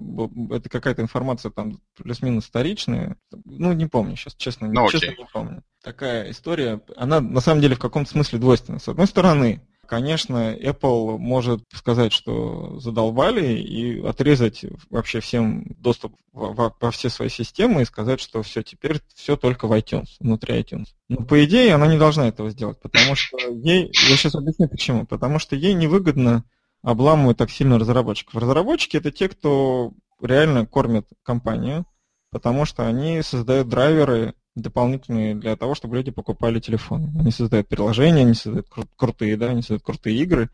это 0.50 0.68
какая-то 0.70 1.02
информация 1.02 1.50
там 1.50 1.78
плюс-минус 2.02 2.46
вторичная. 2.46 3.18
Ну, 3.44 3.74
не 3.74 3.86
помню 3.86 4.16
сейчас, 4.16 4.34
честно, 4.36 4.72
ну, 4.72 4.88
честно 4.88 5.10
не 5.10 5.26
помню. 5.30 5.62
Такая 5.82 6.30
история, 6.30 6.80
она 6.96 7.20
на 7.20 7.40
самом 7.40 7.60
деле 7.60 7.74
в 7.74 7.80
каком-то 7.80 8.10
смысле 8.10 8.38
двойственна. 8.38 8.78
С 8.78 8.88
одной 8.88 9.06
стороны, 9.06 9.60
Конечно, 9.86 10.54
Apple 10.54 11.18
может 11.18 11.62
сказать, 11.72 12.12
что 12.12 12.78
задолбали 12.78 13.58
и 13.58 14.04
отрезать 14.04 14.64
вообще 14.90 15.20
всем 15.20 15.64
доступ 15.78 16.14
во, 16.32 16.74
во 16.78 16.90
все 16.90 17.08
свои 17.08 17.28
системы 17.28 17.82
и 17.82 17.86
сказать, 17.86 18.20
что 18.20 18.42
все, 18.42 18.62
теперь 18.62 19.00
все 19.14 19.36
только 19.36 19.66
в 19.66 19.72
iTunes, 19.72 20.08
внутри 20.20 20.60
iTunes. 20.60 20.88
Но 21.08 21.24
по 21.24 21.42
идее 21.44 21.74
она 21.74 21.86
не 21.86 21.98
должна 21.98 22.28
этого 22.28 22.50
сделать, 22.50 22.80
потому 22.80 23.14
что 23.14 23.38
ей, 23.38 23.86
я 23.86 24.16
сейчас 24.16 24.34
объясню 24.34 24.68
почему, 24.68 25.06
потому 25.06 25.38
что 25.38 25.56
ей 25.56 25.74
невыгодно 25.74 26.44
обламывать 26.82 27.36
так 27.36 27.50
сильно 27.50 27.78
разработчиков. 27.78 28.34
Разработчики 28.40 28.96
это 28.96 29.10
те, 29.10 29.28
кто 29.28 29.92
реально 30.20 30.66
кормят 30.66 31.06
компанию, 31.22 31.86
потому 32.36 32.66
что 32.66 32.86
они 32.86 33.22
создают 33.22 33.66
драйверы 33.70 34.34
дополнительные 34.54 35.34
для 35.34 35.56
того, 35.56 35.74
чтобы 35.74 35.96
люди 35.96 36.10
покупали 36.10 36.60
телефоны. 36.60 37.10
Они 37.18 37.30
создают 37.30 37.66
приложения, 37.66 38.20
они 38.20 38.34
создают 38.34 38.66
кру- 38.68 38.86
крутые, 38.94 39.38
да, 39.38 39.46
они 39.46 39.62
создают 39.62 39.84
крутые 39.84 40.18
игры, 40.18 40.50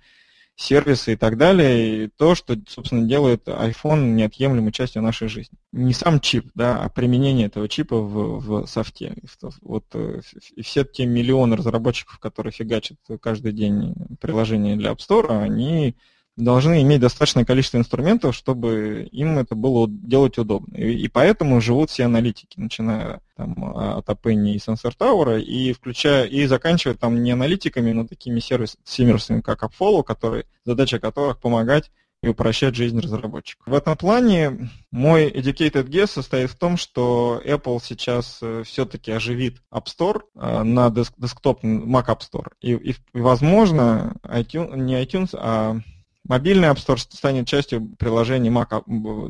сервисы 0.55 1.15
и 1.15 1.17
так 1.17 1.37
далее. 1.37 2.05
И 2.05 2.09
то, 2.17 2.37
что, 2.37 2.57
собственно, 2.69 3.05
делает 3.05 3.49
iPhone 3.49 4.13
неотъемлемой 4.13 4.71
частью 4.71 5.03
нашей 5.03 5.27
жизни. 5.27 5.59
Не 5.73 5.93
сам 5.93 6.21
чип, 6.21 6.53
да, 6.55 6.81
а 6.81 6.89
применение 6.89 7.49
этого 7.49 7.69
чипа 7.69 7.97
в, 7.97 8.39
в 8.39 8.67
софте. 8.67 9.17
Вот 9.61 9.87
э, 9.95 10.21
и 10.55 10.63
все 10.63 10.85
те 10.85 11.05
миллионы 11.05 11.57
разработчиков, 11.57 12.21
которые 12.21 12.53
фигачат 12.53 12.99
каждый 13.21 13.53
день 13.53 13.97
приложения 14.21 14.77
для 14.77 14.93
App 14.93 14.99
Store, 14.99 15.37
они 15.43 15.97
должны 16.37 16.83
иметь 16.83 17.01
достаточное 17.01 17.45
количество 17.45 17.79
инструментов, 17.79 18.35
чтобы 18.35 19.09
им 19.13 19.39
это 19.39 19.55
было 19.55 19.87
делать 19.89 20.39
удобно. 20.39 20.75
И, 20.75 20.93
и 20.93 21.09
поэтому 21.09 21.61
живут 21.61 21.91
все 21.91 22.05
аналитики, 22.05 22.59
начиная 22.59 23.21
там, 23.37 23.55
а, 23.65 23.99
от 23.99 24.09
Apenny 24.09 24.53
и 24.53 24.59
Sensor 24.59 24.97
Tower, 24.99 25.41
и 25.41 25.73
включая 25.73 26.25
и 26.25 26.47
заканчивая 26.47 26.97
там 26.97 27.23
не 27.23 27.33
аналитиками, 27.33 27.93
но 27.93 28.07
такими 28.07 28.41
сервис, 28.41 28.77
сервисами, 28.85 29.41
как 29.41 29.63
AppFollow, 29.63 30.03
которые, 30.03 30.47
задача 30.65 30.99
которых 30.99 31.39
помогать 31.39 31.91
и 32.23 32.29
упрощать 32.29 32.77
жизнь 32.77 33.01
разработчиков. 33.01 33.67
В 33.67 33.75
этом 33.75 33.97
плане 33.97 34.71
мой 34.93 35.29
educated 35.29 35.89
guess 35.89 36.07
состоит 36.07 36.51
в 36.51 36.57
том, 36.57 36.77
что 36.77 37.43
Apple 37.45 37.81
сейчас 37.83 38.39
э, 38.41 38.63
все-таки 38.65 39.11
оживит 39.11 39.61
App 39.73 39.87
Store 39.87 40.21
э, 40.37 40.63
на 40.63 40.89
десктоп 40.91 41.65
Mac 41.65 42.07
App 42.07 42.21
Store. 42.21 42.53
И, 42.61 42.75
и, 42.75 42.91
и 42.93 43.21
возможно, 43.21 44.15
iTunes, 44.23 44.77
не 44.77 45.03
iTunes, 45.03 45.31
а 45.35 45.81
Мобильный 46.33 46.69
App 46.69 46.77
Store 46.77 46.97
станет 46.97 47.47
частью 47.47 47.95
приложений 47.99 48.49
Mac 48.49 48.85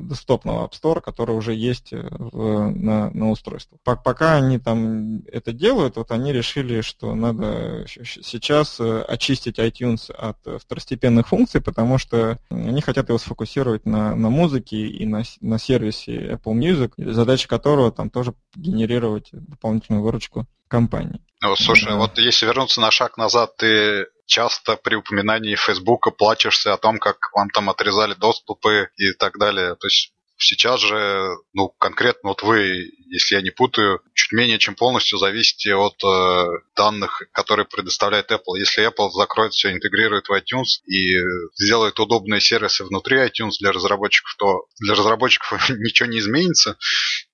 десктопного 0.08 0.68
App 0.68 0.70
Store, 0.80 1.00
который 1.00 1.34
уже 1.34 1.52
есть 1.52 1.92
э, 1.92 2.00
в, 2.00 2.70
на, 2.70 3.10
на 3.10 3.30
устройствах. 3.32 3.80
Пока 3.82 4.36
они 4.36 4.60
там 4.60 5.24
это 5.26 5.52
делают, 5.52 5.96
вот 5.96 6.12
они 6.12 6.32
решили, 6.32 6.80
что 6.80 7.16
надо 7.16 7.86
сейчас 7.88 8.78
э, 8.78 9.02
очистить 9.08 9.58
iTunes 9.58 10.12
от 10.12 10.38
второстепенных 10.62 11.26
функций, 11.26 11.60
потому 11.60 11.98
что 11.98 12.38
они 12.50 12.80
хотят 12.82 13.08
его 13.08 13.18
сфокусировать 13.18 13.84
на, 13.84 14.14
на 14.14 14.30
музыке 14.30 14.86
и 14.86 15.04
на, 15.04 15.24
на 15.40 15.58
сервисе 15.58 16.34
Apple 16.34 16.54
Music, 16.54 16.92
задача 16.98 17.48
которого 17.48 17.90
там 17.90 18.10
тоже 18.10 18.32
генерировать 18.54 19.30
дополнительную 19.32 20.04
выручку 20.04 20.46
компании. 20.68 21.20
Ну, 21.42 21.56
слушай, 21.56 21.88
да. 21.88 21.96
вот 21.96 22.16
если 22.18 22.46
вернуться 22.46 22.80
на 22.80 22.92
шаг 22.92 23.16
назад, 23.16 23.56
ты 23.56 24.06
часто 24.26 24.76
при 24.76 24.94
упоминании 24.96 25.54
Фейсбука 25.54 26.10
плачешься 26.10 26.72
о 26.72 26.78
том, 26.78 26.98
как 26.98 27.16
вам 27.34 27.50
там 27.50 27.70
отрезали 27.70 28.14
доступы 28.14 28.90
и 28.96 29.12
так 29.12 29.38
далее. 29.38 29.74
То 29.76 29.86
есть 29.86 30.12
сейчас 30.42 30.80
же, 30.80 31.36
ну, 31.52 31.68
конкретно 31.78 32.30
вот 32.30 32.42
вы, 32.42 32.90
если 33.08 33.36
я 33.36 33.42
не 33.42 33.50
путаю, 33.50 34.00
чуть 34.14 34.32
менее 34.32 34.58
чем 34.58 34.74
полностью 34.74 35.18
зависите 35.18 35.74
от 35.74 35.94
э, 36.04 36.44
данных, 36.76 37.22
которые 37.32 37.66
предоставляет 37.66 38.30
Apple. 38.30 38.58
Если 38.58 38.86
Apple 38.86 39.10
закроет 39.10 39.52
все, 39.52 39.72
интегрирует 39.72 40.28
в 40.28 40.32
iTunes 40.32 40.84
и 40.86 41.18
сделает 41.56 41.98
удобные 42.00 42.40
сервисы 42.40 42.84
внутри 42.84 43.18
iTunes 43.18 43.52
для 43.60 43.72
разработчиков, 43.72 44.34
то 44.38 44.66
для 44.80 44.94
разработчиков 44.94 45.68
ничего 45.70 46.08
не 46.08 46.18
изменится. 46.18 46.76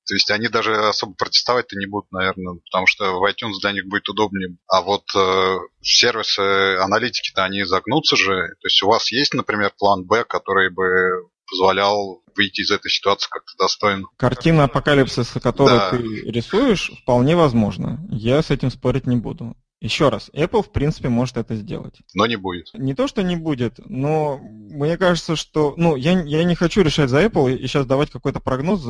То 0.08 0.14
есть 0.14 0.30
они 0.30 0.48
даже 0.48 0.74
особо 0.74 1.14
протестовать-то 1.14 1.76
не 1.76 1.86
будут, 1.86 2.10
наверное, 2.12 2.60
потому 2.64 2.86
что 2.86 3.18
в 3.18 3.24
iTunes 3.30 3.60
для 3.60 3.72
них 3.72 3.86
будет 3.86 4.08
удобнее. 4.08 4.56
А 4.66 4.80
вот 4.80 5.04
э, 5.14 5.56
сервисы 5.82 6.76
аналитики-то 6.78 7.44
они 7.44 7.64
загнутся 7.64 8.16
же. 8.16 8.34
То 8.34 8.66
есть 8.66 8.82
у 8.82 8.88
вас 8.88 9.12
есть, 9.12 9.34
например, 9.34 9.70
план 9.76 10.06
Б, 10.06 10.24
который 10.24 10.70
бы 10.70 11.28
позволял 11.50 12.22
выйти 12.36 12.60
из 12.60 12.70
этой 12.70 12.90
ситуации 12.90 13.28
как-то 13.30 13.52
достойно. 13.58 14.06
Картина 14.16 14.64
апокалипсиса, 14.64 15.40
которую 15.40 15.78
да. 15.78 15.90
ты 15.90 15.98
рисуешь, 16.30 16.92
вполне 17.02 17.36
возможно. 17.36 18.06
Я 18.10 18.42
с 18.42 18.50
этим 18.50 18.70
спорить 18.70 19.06
не 19.06 19.16
буду. 19.16 19.56
Еще 19.80 20.08
раз, 20.08 20.28
Apple, 20.34 20.62
в 20.62 20.72
принципе, 20.72 21.08
может 21.08 21.36
это 21.36 21.54
сделать. 21.54 21.94
Но 22.12 22.26
не 22.26 22.34
будет. 22.34 22.66
Не 22.74 22.94
то, 22.94 23.06
что 23.06 23.22
не 23.22 23.36
будет, 23.36 23.78
но 23.86 24.38
мне 24.38 24.96
кажется, 24.96 25.36
что... 25.36 25.74
Ну, 25.76 25.94
я, 25.94 26.20
я 26.20 26.42
не 26.42 26.56
хочу 26.56 26.82
решать 26.82 27.10
за 27.10 27.24
Apple 27.24 27.54
и 27.54 27.66
сейчас 27.68 27.86
давать 27.86 28.10
какой-то 28.10 28.40
прогноз, 28.40 28.84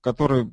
который 0.00 0.52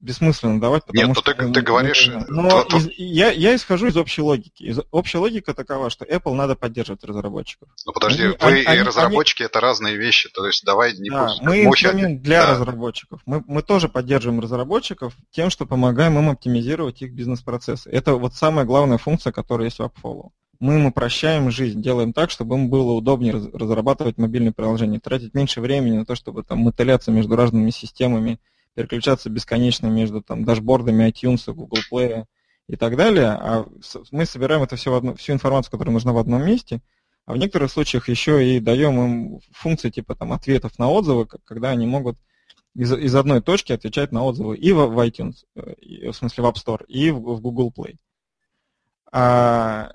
бессмысленно 0.00 0.60
давать, 0.60 0.84
потому 0.84 1.08
Нет, 1.08 1.18
что... 1.18 1.30
Нет, 1.30 1.38
ты, 1.38 1.52
ты 1.52 1.60
говоришь... 1.62 2.10
Но 2.28 2.64
то, 2.64 2.76
из, 2.76 2.88
я, 2.96 3.30
я 3.30 3.54
исхожу 3.54 3.86
из 3.86 3.96
общей 3.96 4.22
логики. 4.22 4.62
Из, 4.62 4.80
общая 4.90 5.18
логика 5.18 5.54
такова, 5.54 5.90
что 5.90 6.04
Apple 6.04 6.34
надо 6.34 6.54
поддерживать 6.54 7.04
разработчиков. 7.04 7.68
Ну 7.86 7.92
подожди, 7.92 8.24
они, 8.24 8.32
вы 8.32 8.64
они, 8.64 8.80
и 8.80 8.82
разработчики 8.82 9.42
они... 9.42 9.46
это 9.46 9.60
разные 9.60 9.96
вещи, 9.96 10.28
то 10.28 10.46
есть 10.46 10.64
давай 10.64 10.96
не 10.96 11.10
да, 11.10 11.26
будем... 11.26 11.44
Мы 11.44 11.64
инструмент 11.64 12.22
для 12.22 12.42
да. 12.42 12.52
разработчиков. 12.52 13.20
Мы, 13.26 13.42
мы 13.46 13.62
тоже 13.62 13.88
поддерживаем 13.88 14.40
разработчиков 14.40 15.14
тем, 15.30 15.50
что 15.50 15.66
помогаем 15.66 16.18
им 16.18 16.30
оптимизировать 16.30 17.02
их 17.02 17.12
бизнес-процессы. 17.12 17.90
Это 17.90 18.14
вот 18.14 18.34
самая 18.34 18.64
главная 18.64 18.98
функция, 18.98 19.32
которая 19.32 19.66
есть 19.66 19.78
в 19.78 19.82
AppFollow 19.82 20.30
мы 20.58 20.76
им 20.76 20.86
упрощаем 20.86 21.50
жизнь, 21.50 21.82
делаем 21.82 22.12
так, 22.12 22.30
чтобы 22.30 22.56
им 22.56 22.70
было 22.70 22.92
удобнее 22.92 23.34
разрабатывать 23.52 24.16
мобильные 24.18 24.52
приложения, 24.52 24.98
тратить 24.98 25.34
меньше 25.34 25.60
времени 25.60 25.98
на 25.98 26.06
то, 26.06 26.14
чтобы 26.14 26.42
там 26.42 26.60
мотыляться 26.60 27.10
между 27.10 27.36
разными 27.36 27.70
системами, 27.70 28.38
переключаться 28.76 29.30
бесконечно 29.30 29.88
между 29.88 30.22
там, 30.22 30.44
дашбордами 30.44 31.08
iTunes, 31.08 31.52
Google 31.52 31.78
Play 31.90 32.26
и 32.68 32.76
так 32.76 32.96
далее, 32.96 33.28
а 33.28 33.66
мы 34.12 34.26
собираем 34.26 34.62
это 34.62 34.76
все 34.76 34.92
в 34.92 34.94
одну, 34.94 35.14
всю 35.14 35.32
информацию, 35.32 35.70
которая 35.70 35.94
нужна 35.94 36.12
в 36.12 36.18
одном 36.18 36.44
месте, 36.44 36.82
а 37.24 37.32
в 37.32 37.38
некоторых 37.38 37.72
случаях 37.72 38.08
еще 38.08 38.46
и 38.46 38.60
даем 38.60 39.00
им 39.02 39.40
функции 39.50 39.88
типа 39.90 40.14
там, 40.14 40.32
ответов 40.32 40.78
на 40.78 40.90
отзывы, 40.90 41.26
когда 41.26 41.70
они 41.70 41.86
могут 41.86 42.18
из, 42.74 42.92
из 42.92 43.14
одной 43.14 43.40
точки 43.40 43.72
отвечать 43.72 44.12
на 44.12 44.24
отзывы 44.24 44.58
и 44.58 44.72
в, 44.72 44.86
в 44.86 44.98
iTunes, 44.98 45.36
э, 45.54 46.10
в 46.10 46.12
смысле 46.12 46.44
в 46.44 46.46
App 46.46 46.54
Store, 46.54 46.84
и 46.86 47.10
в, 47.10 47.20
в 47.20 47.40
Google 47.40 47.72
Play. 47.74 47.96
А, 49.10 49.90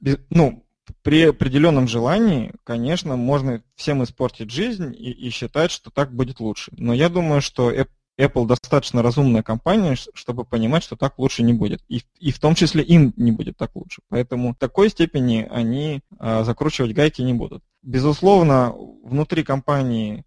без, 0.00 0.18
ну, 0.30 0.66
при 1.02 1.24
определенном 1.24 1.88
желании, 1.88 2.52
конечно, 2.64 3.16
можно 3.16 3.62
всем 3.74 4.02
испортить 4.02 4.50
жизнь 4.50 4.94
и, 4.94 5.10
и 5.10 5.30
считать, 5.30 5.70
что 5.70 5.90
так 5.90 6.12
будет 6.12 6.40
лучше. 6.40 6.72
Но 6.76 6.94
я 6.94 7.08
думаю, 7.08 7.42
что 7.42 7.70
Apple 8.18 8.46
достаточно 8.46 9.02
разумная 9.02 9.42
компания, 9.42 9.96
чтобы 10.14 10.44
понимать, 10.44 10.82
что 10.82 10.96
так 10.96 11.18
лучше 11.18 11.42
не 11.42 11.52
будет. 11.52 11.82
И, 11.88 12.02
и 12.18 12.32
в 12.32 12.38
том 12.38 12.54
числе 12.54 12.82
им 12.82 13.12
не 13.16 13.32
будет 13.32 13.56
так 13.56 13.76
лучше. 13.76 14.02
Поэтому 14.08 14.54
в 14.54 14.58
такой 14.58 14.88
степени 14.88 15.46
они 15.50 16.00
а, 16.18 16.44
закручивать 16.44 16.94
гайки 16.94 17.22
не 17.22 17.34
будут. 17.34 17.62
Безусловно, 17.82 18.74
внутри 19.04 19.44
компании 19.44 20.24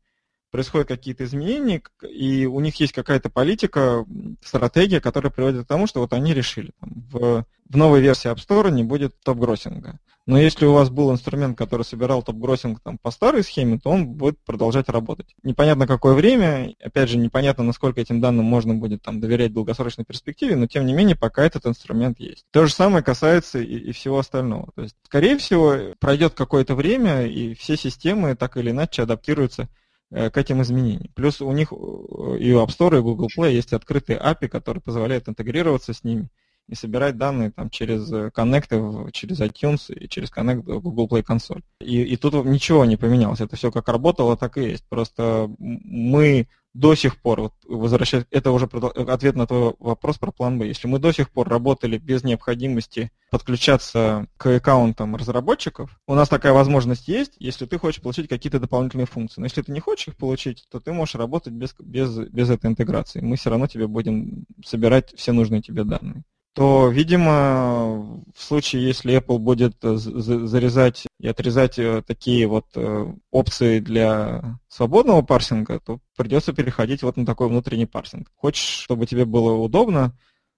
происходят 0.52 0.88
какие-то 0.88 1.24
изменения, 1.26 1.82
и 2.02 2.46
у 2.46 2.60
них 2.60 2.76
есть 2.80 2.94
какая-то 2.94 3.30
политика, 3.30 4.06
стратегия, 4.44 5.02
которая 5.02 5.32
приводит 5.32 5.66
к 5.66 5.68
тому, 5.68 5.88
что 5.88 6.02
вот 6.02 6.14
они 6.14 6.34
решили, 6.34 6.72
там, 6.80 7.08
в, 7.12 7.46
в 7.70 7.78
новой 7.78 8.02
версии 8.02 8.32
App 8.32 8.38
Store 8.38 8.72
не 8.72 8.84
будет 8.84 9.20
топ-гроссинга. 9.22 10.00
Но 10.30 10.38
если 10.38 10.66
у 10.68 10.74
вас 10.74 10.92
был 10.92 11.12
инструмент, 11.12 11.58
который 11.58 11.82
собирал 11.82 12.22
топ-гроссинг 12.22 12.82
там, 12.82 13.00
по 13.00 13.10
старой 13.10 13.44
схеме, 13.44 13.80
то 13.80 13.90
он 13.90 14.10
будет 14.10 14.38
продолжать 14.46 14.88
работать. 14.88 15.36
Непонятно 15.42 15.88
какое 15.88 16.14
время, 16.14 16.76
опять 16.84 17.10
же, 17.10 17.18
непонятно, 17.18 17.64
насколько 17.64 18.00
этим 18.00 18.22
данным 18.22 18.46
можно 18.46 18.76
будет 18.76 19.02
там, 19.02 19.20
доверять 19.20 19.50
в 19.50 19.56
долгосрочной 19.56 20.06
перспективе, 20.06 20.56
но 20.56 20.68
тем 20.68 20.86
не 20.86 20.94
менее 20.94 21.16
пока 21.16 21.44
этот 21.44 21.66
инструмент 21.66 22.20
есть. 22.20 22.46
То 22.52 22.68
же 22.68 22.74
самое 22.74 23.04
касается 23.04 23.58
и, 23.58 23.76
и 23.76 23.92
всего 23.92 24.20
остального. 24.20 24.72
То 24.76 24.84
есть, 24.84 24.96
скорее 25.04 25.36
всего, 25.40 25.96
пройдет 25.98 26.36
какое-то 26.36 26.76
время, 26.76 27.26
и 27.26 27.56
все 27.56 27.76
системы 27.76 28.36
так 28.36 28.56
или 28.58 28.70
иначе 28.70 29.02
адаптируются 29.02 29.68
к 30.12 30.38
этим 30.38 30.62
изменениям. 30.62 31.12
Плюс 31.16 31.42
у 31.42 31.52
них 31.52 31.72
и 31.72 31.76
у 31.76 32.64
App 32.64 32.70
Store, 32.70 32.98
и 32.98 33.02
Google 33.02 33.28
Play 33.36 33.54
есть 33.54 33.74
открытый 33.74 34.16
API, 34.16 34.48
который 34.48 34.82
позволяет 34.82 35.30
интегрироваться 35.30 35.94
с 35.94 36.04
ними 36.04 36.30
и 36.70 36.76
собирать 36.76 37.18
данные 37.18 37.52
там 37.52 37.70
через 37.70 38.32
коннекты, 38.32 38.82
через 39.12 39.40
iTunes 39.42 39.92
и 39.94 40.08
через 40.08 40.32
Connect 40.32 40.62
Google 40.62 41.08
Play 41.08 41.24
консоль. 41.24 41.64
И, 41.82 42.04
и 42.04 42.16
тут 42.16 42.46
ничего 42.46 42.86
не 42.86 42.96
поменялось. 42.96 43.42
Это 43.42 43.56
все 43.56 43.72
как 43.72 43.88
работало, 43.90 44.38
так 44.38 44.58
и 44.58 44.70
есть. 44.70 44.86
Просто 44.88 45.50
мы 45.58 46.48
до 46.74 46.96
сих 46.96 47.22
пор, 47.22 47.42
вот 47.42 47.54
возвращаясь, 47.68 48.26
это 48.32 48.52
уже 48.52 48.66
ответ 48.66 49.36
на 49.36 49.48
твой 49.48 49.74
вопрос 49.80 50.18
про 50.18 50.32
план 50.32 50.60
Б. 50.60 50.68
Если 50.68 50.88
мы 50.88 51.00
до 51.00 51.12
сих 51.12 51.32
пор 51.32 51.50
работали 51.50 51.98
без 51.98 52.24
необходимости 52.24 53.12
подключаться 53.32 54.28
к 54.38 54.58
аккаунтам 54.58 55.16
разработчиков, 55.16 56.00
у 56.08 56.14
нас 56.14 56.30
такая 56.30 56.54
возможность 56.54 57.08
есть, 57.08 57.34
если 57.40 57.66
ты 57.66 57.78
хочешь 57.78 58.02
получить 58.02 58.28
какие-то 58.28 58.60
дополнительные 58.60 59.08
функции. 59.08 59.42
Но 59.42 59.46
если 59.46 59.62
ты 59.62 59.72
не 59.72 59.80
хочешь 59.80 60.10
их 60.10 60.18
получить, 60.18 60.66
то 60.72 60.80
ты 60.80 60.94
можешь 60.94 61.16
работать 61.16 61.54
без, 61.54 61.76
без, 61.80 62.16
без 62.18 62.50
этой 62.50 62.68
интеграции. 62.68 63.22
Мы 63.22 63.36
все 63.38 63.50
равно 63.50 63.68
тебе 63.68 63.88
будем 63.88 64.46
собирать 64.64 65.14
все 65.16 65.32
нужные 65.32 65.62
тебе 65.62 65.84
данные 65.84 66.24
то, 66.60 66.90
видимо, 66.90 68.22
в 68.36 68.44
случае, 68.44 68.86
если 68.86 69.18
Apple 69.18 69.38
будет 69.38 69.78
зарезать 69.82 71.06
и 71.18 71.28
отрезать 71.30 71.80
э, 71.80 72.04
такие 72.06 72.48
вот 72.48 72.66
э, 72.76 73.14
опции 73.32 73.80
для 73.80 74.60
свободного 74.68 75.22
парсинга, 75.22 75.80
то 75.80 76.02
придется 76.18 76.52
переходить 76.52 77.02
вот 77.02 77.16
на 77.16 77.26
такой 77.26 77.48
внутренний 77.48 77.86
парсинг. 77.86 78.30
Хочешь, 78.36 78.66
чтобы 78.84 79.06
тебе 79.06 79.24
было 79.24 79.54
удобно, 79.54 80.18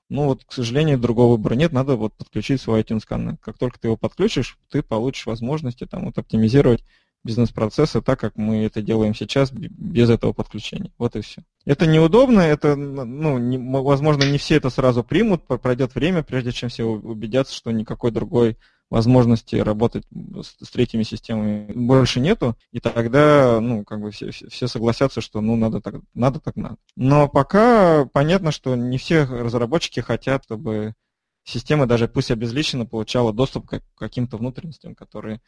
ну 0.10 0.26
вот, 0.26 0.44
к 0.44 0.54
сожалению, 0.54 0.98
другого 0.98 1.34
выбора 1.34 1.54
нет, 1.54 1.72
надо 1.72 1.96
вот 1.98 2.14
подключить 2.18 2.60
свой 2.60 2.82
iTunes 2.82 3.04
Connect. 3.08 3.38
Как 3.40 3.60
только 3.60 3.80
ты 3.80 3.90
его 3.90 3.96
подключишь, 3.96 4.58
ты 4.72 4.82
получишь 4.82 5.28
возможности 5.28 5.86
там 5.86 6.06
вот 6.06 6.18
оптимизировать 6.18 6.84
бизнес-процессы 7.24 8.02
так, 8.02 8.20
как 8.20 8.36
мы 8.36 8.66
это 8.66 8.82
делаем 8.82 9.14
сейчас, 9.14 9.52
без 9.52 10.10
этого 10.10 10.34
подключения. 10.34 10.92
Вот 10.98 11.16
и 11.16 11.22
все. 11.22 11.44
Это 11.66 11.86
неудобно, 11.86 12.40
это, 12.40 12.76
ну, 12.76 13.38
не, 13.38 13.58
возможно, 13.58 14.24
не 14.24 14.38
все 14.38 14.56
это 14.56 14.70
сразу 14.70 15.04
примут, 15.04 15.46
пройдет 15.46 15.96
время, 15.96 16.24
прежде 16.24 16.52
чем 16.52 16.70
все 16.70 16.84
убедятся, 16.84 17.54
что 17.54 17.72
никакой 17.72 18.12
другой 18.12 18.58
возможности 18.90 19.56
работать 19.56 20.04
с, 20.12 20.66
с 20.66 20.70
третьими 20.70 21.04
системами 21.04 21.72
больше 21.74 22.20
нету, 22.20 22.58
и 22.72 22.80
тогда, 22.82 23.60
ну, 23.62 23.86
как 23.86 24.02
бы 24.02 24.12
все, 24.12 24.32
все 24.32 24.68
согласятся, 24.68 25.22
что, 25.22 25.40
ну, 25.40 25.56
надо 25.56 25.80
так, 25.80 25.96
надо 26.14 26.40
так 26.42 26.58
надо. 26.58 26.76
Но 26.98 27.30
пока 27.30 28.06
понятно, 28.06 28.52
что 28.52 28.76
не 28.76 28.98
все 28.98 29.24
разработчики 29.24 30.02
хотят, 30.02 30.44
чтобы 30.44 30.94
система, 31.44 31.88
даже 31.88 32.10
пусть 32.10 32.32
обезличенно, 32.32 32.86
получала 32.86 33.34
доступ 33.34 33.70
к 33.70 33.82
каким-то 33.98 34.38
внутренностям, 34.38 34.94
которые 34.94 35.42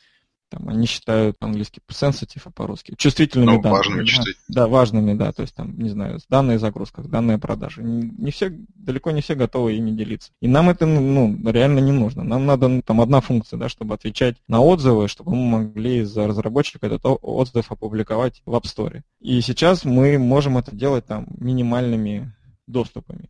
там, 0.53 0.69
они 0.69 0.85
считают 0.85 1.37
английский 1.39 1.81
sensitive, 1.89 2.41
а 2.45 2.51
по-русски 2.51 2.93
чувствительными 2.95 3.55
ну, 3.55 3.61
данными. 3.61 3.77
Важными, 3.77 4.05
да, 4.05 4.61
да, 4.61 4.67
важными, 4.67 5.13
да, 5.15 5.31
то 5.31 5.41
есть 5.41 5.55
там, 5.55 5.77
не 5.79 5.89
знаю, 5.89 6.19
данные 6.29 6.59
загрузках, 6.59 7.07
данные 7.07 7.39
продажи. 7.39 7.81
Не, 7.81 8.29
все, 8.31 8.55
далеко 8.75 9.11
не 9.11 9.21
все 9.21 9.33
готовы 9.33 9.73
ими 9.73 9.91
делиться. 9.91 10.31
И 10.41 10.47
нам 10.47 10.69
это, 10.69 10.85
ну, 10.85 11.35
реально 11.49 11.79
не 11.79 11.91
нужно. 11.91 12.23
Нам 12.23 12.45
надо 12.45 12.67
ну, 12.67 12.81
там 12.83 13.01
одна 13.01 13.19
функция, 13.21 13.57
да, 13.57 13.67
чтобы 13.67 13.95
отвечать 13.95 14.37
на 14.47 14.61
отзывы, 14.61 15.07
чтобы 15.07 15.35
мы 15.35 15.59
могли 15.59 16.03
за 16.03 16.27
разработчика 16.27 16.85
этот 16.85 17.01
отзыв 17.03 17.71
опубликовать 17.71 18.41
в 18.45 18.53
App 18.53 18.63
Store. 18.63 19.01
И 19.19 19.41
сейчас 19.41 19.85
мы 19.85 20.19
можем 20.19 20.57
это 20.57 20.75
делать 20.75 21.05
там 21.07 21.27
минимальными 21.39 22.31
доступами. 22.67 23.29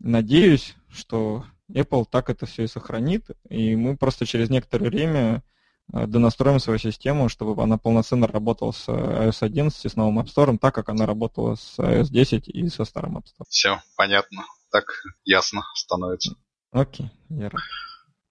Надеюсь, 0.00 0.74
что 0.90 1.44
Apple 1.70 2.06
так 2.10 2.30
это 2.30 2.46
все 2.46 2.64
и 2.64 2.68
сохранит, 2.68 3.26
и 3.48 3.76
мы 3.76 3.96
просто 3.96 4.26
через 4.26 4.50
некоторое 4.50 4.88
время 4.88 5.42
донастроим 5.88 6.58
свою 6.60 6.78
систему, 6.78 7.28
чтобы 7.28 7.62
она 7.62 7.78
полноценно 7.78 8.26
работала 8.26 8.72
с 8.72 8.88
iOS 8.88 9.38
11, 9.40 9.90
с 9.92 9.96
новым 9.96 10.20
App 10.20 10.26
Store, 10.26 10.56
так 10.58 10.74
как 10.74 10.88
она 10.88 11.06
работала 11.06 11.54
с 11.56 11.78
iOS 11.78 12.08
10 12.10 12.48
и 12.48 12.68
со 12.68 12.84
старым 12.84 13.18
App 13.18 13.24
Store. 13.24 13.44
Все, 13.48 13.82
понятно. 13.96 14.44
Так 14.70 14.86
ясно 15.24 15.62
становится. 15.74 16.34
Окей, 16.72 17.10
я 17.28 17.48
рад. 17.48 17.60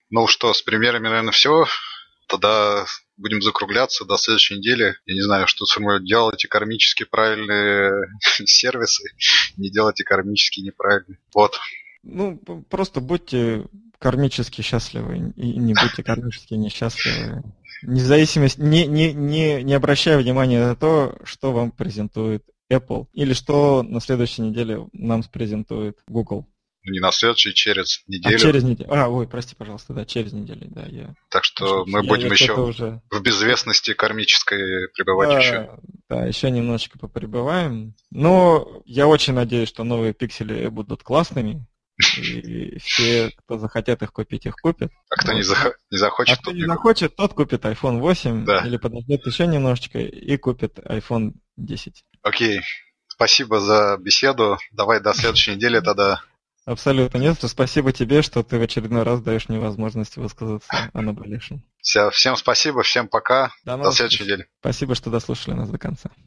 Ну 0.09 0.27
что, 0.27 0.53
с 0.53 0.61
примерами, 0.61 1.07
наверное, 1.07 1.31
все. 1.31 1.65
Тогда 2.27 2.85
будем 3.17 3.41
закругляться 3.41 4.05
до 4.05 4.17
следующей 4.17 4.57
недели. 4.57 4.95
Я 5.05 5.15
не 5.15 5.21
знаю, 5.21 5.47
что 5.47 5.65
сформулировать. 5.65 6.07
Делайте 6.07 6.47
кармически 6.47 7.03
правильные 7.03 7.91
сервисы, 8.45 9.03
не 9.57 9.71
делайте 9.71 10.03
кармически 10.03 10.61
неправильные. 10.61 11.19
Вот. 11.33 11.59
Ну, 12.03 12.37
просто 12.69 12.99
будьте 12.99 13.65
кармически 14.03 14.61
счастливы 14.61 15.31
и 15.37 15.57
не 15.57 15.73
будьте 15.73 16.03
кармически 16.03 16.55
несчастливы. 16.55 17.41
Независимость, 17.83 18.57
не, 18.57 18.85
не, 18.85 19.13
не, 19.13 19.63
не 19.63 19.73
обращая 19.73 20.17
внимания 20.17 20.59
на 20.59 20.75
то, 20.75 21.15
что 21.23 21.53
вам 21.53 21.71
презентует 21.71 22.43
Apple 22.69 23.07
или 23.13 23.31
что 23.31 23.81
на 23.81 24.01
следующей 24.01 24.41
неделе 24.41 24.89
нам 24.91 25.23
презентует 25.23 25.99
Google. 26.05 26.45
Не 26.85 26.99
на 26.99 27.13
следующей, 27.13 27.53
через 27.53 28.03
неделю. 28.07 28.35
А, 28.35 28.39
через 28.39 28.63
неделю. 28.63 28.93
А, 28.93 29.07
ой, 29.07 29.25
прости, 29.25 29.55
пожалуйста, 29.55 29.93
да, 29.93 30.03
через 30.03 30.33
неделю, 30.33 30.67
да. 30.69 30.85
Я... 30.85 31.15
Так 31.29 31.45
что 31.45 31.85
мы 31.85 32.03
я 32.03 32.09
будем 32.09 32.29
еще 32.29 32.59
уже... 32.59 33.01
в 33.09 33.21
безвестности 33.21 33.93
кармической 33.93 34.89
пребывать 34.93 35.29
да, 35.29 35.39
еще. 35.39 35.69
Да, 36.09 36.25
еще 36.25 36.51
немножечко 36.51 36.99
попребываем. 36.99 37.95
Но 38.11 38.81
я 38.83 39.07
очень 39.07 39.31
надеюсь, 39.31 39.69
что 39.69 39.85
новые 39.85 40.13
пиксели 40.13 40.67
будут 40.67 41.03
классными. 41.03 41.65
И 42.18 42.80
все, 42.80 43.32
кто 43.38 43.57
захотят 43.57 44.01
их 44.03 44.11
купить, 44.11 44.45
их 44.45 44.55
купят. 44.55 44.91
А 45.09 45.16
кто 45.16 45.34
не, 45.34 45.41
зах- 45.41 45.74
не 45.91 45.97
захочет, 45.97 46.38
а 46.38 46.41
кто 46.41 46.51
не 46.51 46.66
захочет, 46.66 47.16
тот 47.16 47.34
купит 47.34 47.66
iPhone 47.66 47.99
8 47.99 48.45
да. 48.45 48.66
или 48.66 48.78
подождет 48.78 49.26
еще 49.26 49.47
немножечко 49.47 49.99
и 49.99 50.38
купит 50.38 50.80
iPhone 50.80 51.34
10. 51.57 52.03
Окей. 52.22 52.61
Спасибо 53.07 53.59
за 53.59 53.97
беседу. 53.99 54.57
Давай 54.72 54.99
до 54.99 55.14
следующей 55.14 55.51
недели 55.55 55.80
тогда. 55.80 56.22
Абсолютно 56.66 57.18
нет. 57.18 57.38
Спасибо 57.41 57.91
тебе, 57.91 58.22
что 58.22 58.41
ты 58.41 58.57
в 58.57 58.61
очередной 58.61 59.03
раз 59.03 59.22
даешь 59.22 59.49
мне 59.49 59.59
возможность 59.59 60.16
высказаться 60.16 60.89
о 60.93 61.01
наболевшем. 61.01 61.64
Все, 61.82 62.09
всем 62.11 62.38
спасибо, 62.38 62.84
всем 62.84 63.09
пока. 63.09 63.51
До, 63.66 63.78
до 63.78 63.91
следующей 63.91 64.24
недели. 64.24 64.47
Спасибо, 64.61 64.95
что 64.95 65.09
дослушали 65.09 65.55
нас 65.55 65.70
до 65.70 65.78
конца. 65.78 66.09